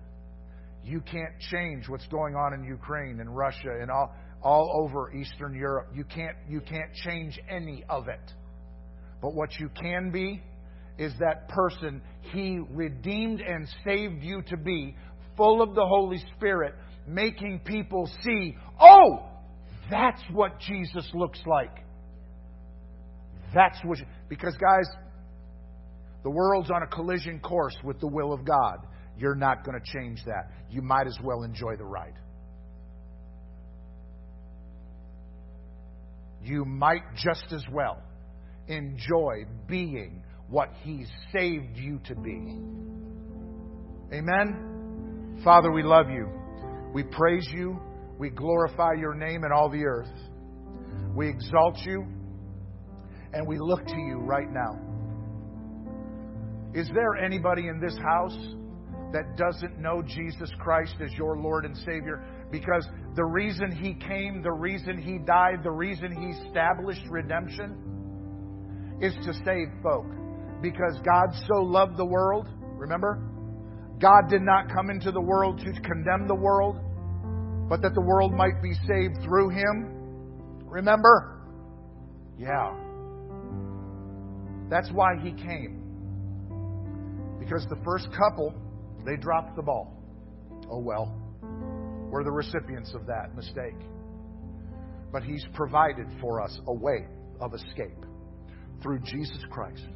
You 0.86 1.02
can't 1.02 1.38
change 1.52 1.90
what's 1.90 2.08
going 2.08 2.36
on 2.36 2.54
in 2.54 2.64
Ukraine 2.64 3.20
and 3.20 3.36
Russia 3.36 3.80
and 3.82 3.92
all, 3.92 4.16
all 4.42 4.82
over 4.82 5.14
Eastern 5.14 5.54
Europe. 5.54 5.90
You 5.94 6.06
can't, 6.06 6.38
you 6.48 6.62
can't 6.62 6.94
change 7.04 7.38
any 7.50 7.84
of 7.90 8.08
it. 8.08 8.34
But 9.22 9.34
what 9.34 9.50
you 9.60 9.68
can 9.76 10.10
be 10.12 10.42
is 11.00 11.14
that 11.20 11.48
person 11.50 12.02
He 12.34 12.60
redeemed 12.72 13.40
and 13.40 13.68
saved 13.86 14.22
you 14.22 14.44
to 14.44 14.58
be, 14.58 14.96
full 15.36 15.62
of 15.62 15.74
the 15.74 15.86
Holy 15.86 16.22
Spirit, 16.36 16.76
making 17.08 17.62
people 17.64 18.08
see, 18.24 18.56
oh, 18.80 19.26
that's 19.90 20.22
what 20.32 20.60
Jesus 20.60 21.10
looks 21.14 21.40
like. 21.48 21.76
That's 23.56 23.80
what, 23.84 23.98
because 24.28 24.56
guys, 24.58 24.88
the 26.24 26.30
world's 26.30 26.70
on 26.70 26.84
a 26.84 26.88
collision 26.88 27.40
course 27.40 27.76
with 27.84 28.00
the 28.02 28.08
will 28.08 28.34
of 28.34 28.46
God. 28.46 28.86
You're 29.18 29.36
not 29.36 29.64
going 29.64 29.80
to 29.80 30.00
change 30.00 30.20
that. 30.26 30.52
You 30.70 30.82
might 30.82 31.08
as 31.08 31.18
well 31.24 31.44
enjoy 31.44 31.78
the 31.78 31.86
ride. 31.86 32.14
You 36.44 36.66
might 36.66 37.04
just 37.16 37.52
as 37.52 37.64
well 37.72 38.02
enjoy 38.68 39.46
being 39.68 40.24
what 40.50 40.70
He 40.84 41.06
saved 41.32 41.78
you 41.78 42.00
to 42.06 42.16
be. 42.16 42.60
Amen? 44.14 45.40
Father, 45.44 45.72
we 45.72 45.84
love 45.84 46.10
you. 46.10 46.28
We 46.94 47.04
praise 47.04 47.48
you. 47.54 47.80
We 48.18 48.30
glorify 48.30 48.94
your 49.00 49.14
name 49.14 49.44
in 49.44 49.52
all 49.52 49.70
the 49.70 49.86
earth. 49.86 50.12
We 51.16 51.30
exalt 51.30 51.78
you 51.86 52.06
and 53.34 53.48
we 53.48 53.60
look 53.60 53.86
to 53.86 53.98
you 53.98 54.18
right 54.18 54.52
now. 54.52 54.80
Is 56.74 56.90
there 56.94 57.16
anybody 57.16 57.68
in 57.68 57.80
this 57.80 57.98
house 57.98 58.38
that 59.14 59.38
doesn't 59.38 59.80
know 59.80 60.02
Jesus 60.04 60.52
Christ 60.60 60.96
as 61.04 61.12
your 61.14 61.38
Lord 61.38 61.66
and 61.66 61.76
Savior? 61.78 62.24
Because 62.52 62.88
the 63.16 63.26
reason 63.26 63.72
He 63.72 63.94
came, 63.96 64.42
the 64.44 64.52
reason 64.52 64.98
He 64.98 65.18
died, 65.20 65.64
the 65.64 65.72
reason 65.72 66.12
He 66.12 66.48
established 66.48 67.06
redemption 67.10 68.98
is 69.02 69.14
to 69.26 69.34
save 69.46 69.68
folk. 69.82 70.06
Because 70.62 71.00
God 71.06 71.30
so 71.48 71.62
loved 71.62 71.98
the 71.98 72.06
world, 72.06 72.48
remember? 72.76 73.22
God 74.00 74.30
did 74.30 74.42
not 74.42 74.70
come 74.74 74.90
into 74.90 75.12
the 75.12 75.22
world 75.22 75.60
to 75.60 75.82
condemn 75.82 76.28
the 76.28 76.36
world, 76.36 76.78
but 77.70 77.82
that 77.82 77.94
the 77.94 78.02
world 78.02 78.34
might 78.34 78.62
be 78.62 78.74
saved 78.88 79.22
through 79.24 79.50
Him. 79.50 79.96
Remember? 80.66 81.42
Yeah. 82.38 82.74
That's 84.70 84.90
why 84.92 85.16
He 85.22 85.32
came. 85.32 85.76
Because 87.40 87.66
the 87.70 87.80
first 87.84 88.08
couple, 88.12 88.54
they 89.06 89.16
dropped 89.16 89.56
the 89.56 89.64
ball. 89.64 89.94
Oh 90.70 90.80
well. 90.80 91.16
We're 92.10 92.24
the 92.24 92.32
recipients 92.32 92.94
of 92.94 93.06
that 93.06 93.36
mistake. 93.36 93.78
But 95.12 95.24
He's 95.24 95.46
provided 95.54 96.08
for 96.22 96.42
us 96.42 96.60
a 96.68 96.74
way 96.74 97.08
of 97.40 97.54
escape 97.54 98.06
through 98.82 99.00
Jesus 99.00 99.44
Christ. 99.50 99.88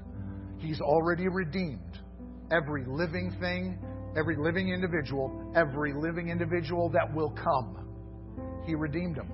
He's 0.64 0.80
already 0.80 1.28
redeemed 1.28 2.00
every 2.50 2.86
living 2.86 3.36
thing, 3.42 3.78
every 4.18 4.38
living 4.38 4.70
individual, 4.70 5.52
every 5.56 5.94
living 5.94 6.30
individual 6.30 6.90
that 6.92 7.14
will 7.14 7.32
come. 7.32 7.78
He 8.66 8.74
redeemed 8.74 9.18
them. 9.18 9.32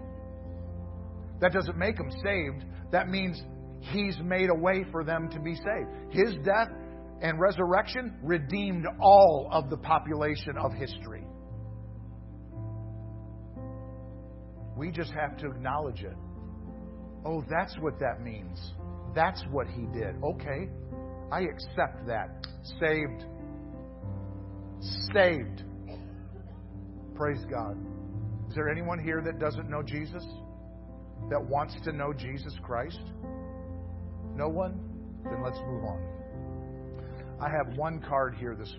That 1.40 1.54
doesn't 1.54 1.78
make 1.78 1.98
them 1.98 2.10
saved. 2.24 2.66
That 2.92 3.10
means 3.10 3.40
He's 3.82 4.18
made 4.24 4.50
a 4.50 4.56
way 4.56 4.86
for 4.92 5.04
them 5.04 5.30
to 5.30 5.40
be 5.40 5.56
saved. 5.56 5.90
His 6.10 6.36
death 6.44 6.68
and 7.22 7.40
resurrection 7.40 8.18
redeemed 8.24 8.86
all 9.00 9.50
of 9.52 9.70
the 9.70 9.78
population 9.78 10.58
of 10.58 10.74
history. 10.74 11.24
We 14.76 14.92
just 14.92 15.12
have 15.12 15.38
to 15.38 15.48
acknowledge 15.48 16.02
it. 16.02 16.16
Oh, 17.26 17.44
that's 17.50 17.76
what 17.80 18.00
that 18.00 18.22
means. 18.22 18.60
That's 19.14 19.44
what 19.52 19.68
he 19.68 19.86
did. 19.94 20.16
Okay, 20.24 20.70
I 21.32 21.42
accept 21.42 22.08
that. 22.08 22.48
Saved. 22.80 23.26
Saved. 25.14 25.64
Praise 27.16 27.46
God. 27.50 27.78
Is 28.48 28.56
there 28.56 28.70
anyone 28.70 28.98
here 28.98 29.22
that 29.24 29.40
doesn't 29.40 29.70
know 29.70 29.84
Jesus? 29.84 30.26
That 31.30 31.44
wants 31.44 31.76
to 31.84 31.92
know 31.92 32.14
Jesus 32.14 32.54
Christ? 32.64 33.02
No 34.36 34.48
one? 34.48 34.80
Then 35.24 35.44
let's 35.44 35.60
move 35.68 35.84
on. 35.84 36.02
I 37.42 37.50
have 37.50 37.78
one 37.78 38.02
card 38.02 38.36
here 38.36 38.56
this 38.56 38.70
morning. 38.70 38.78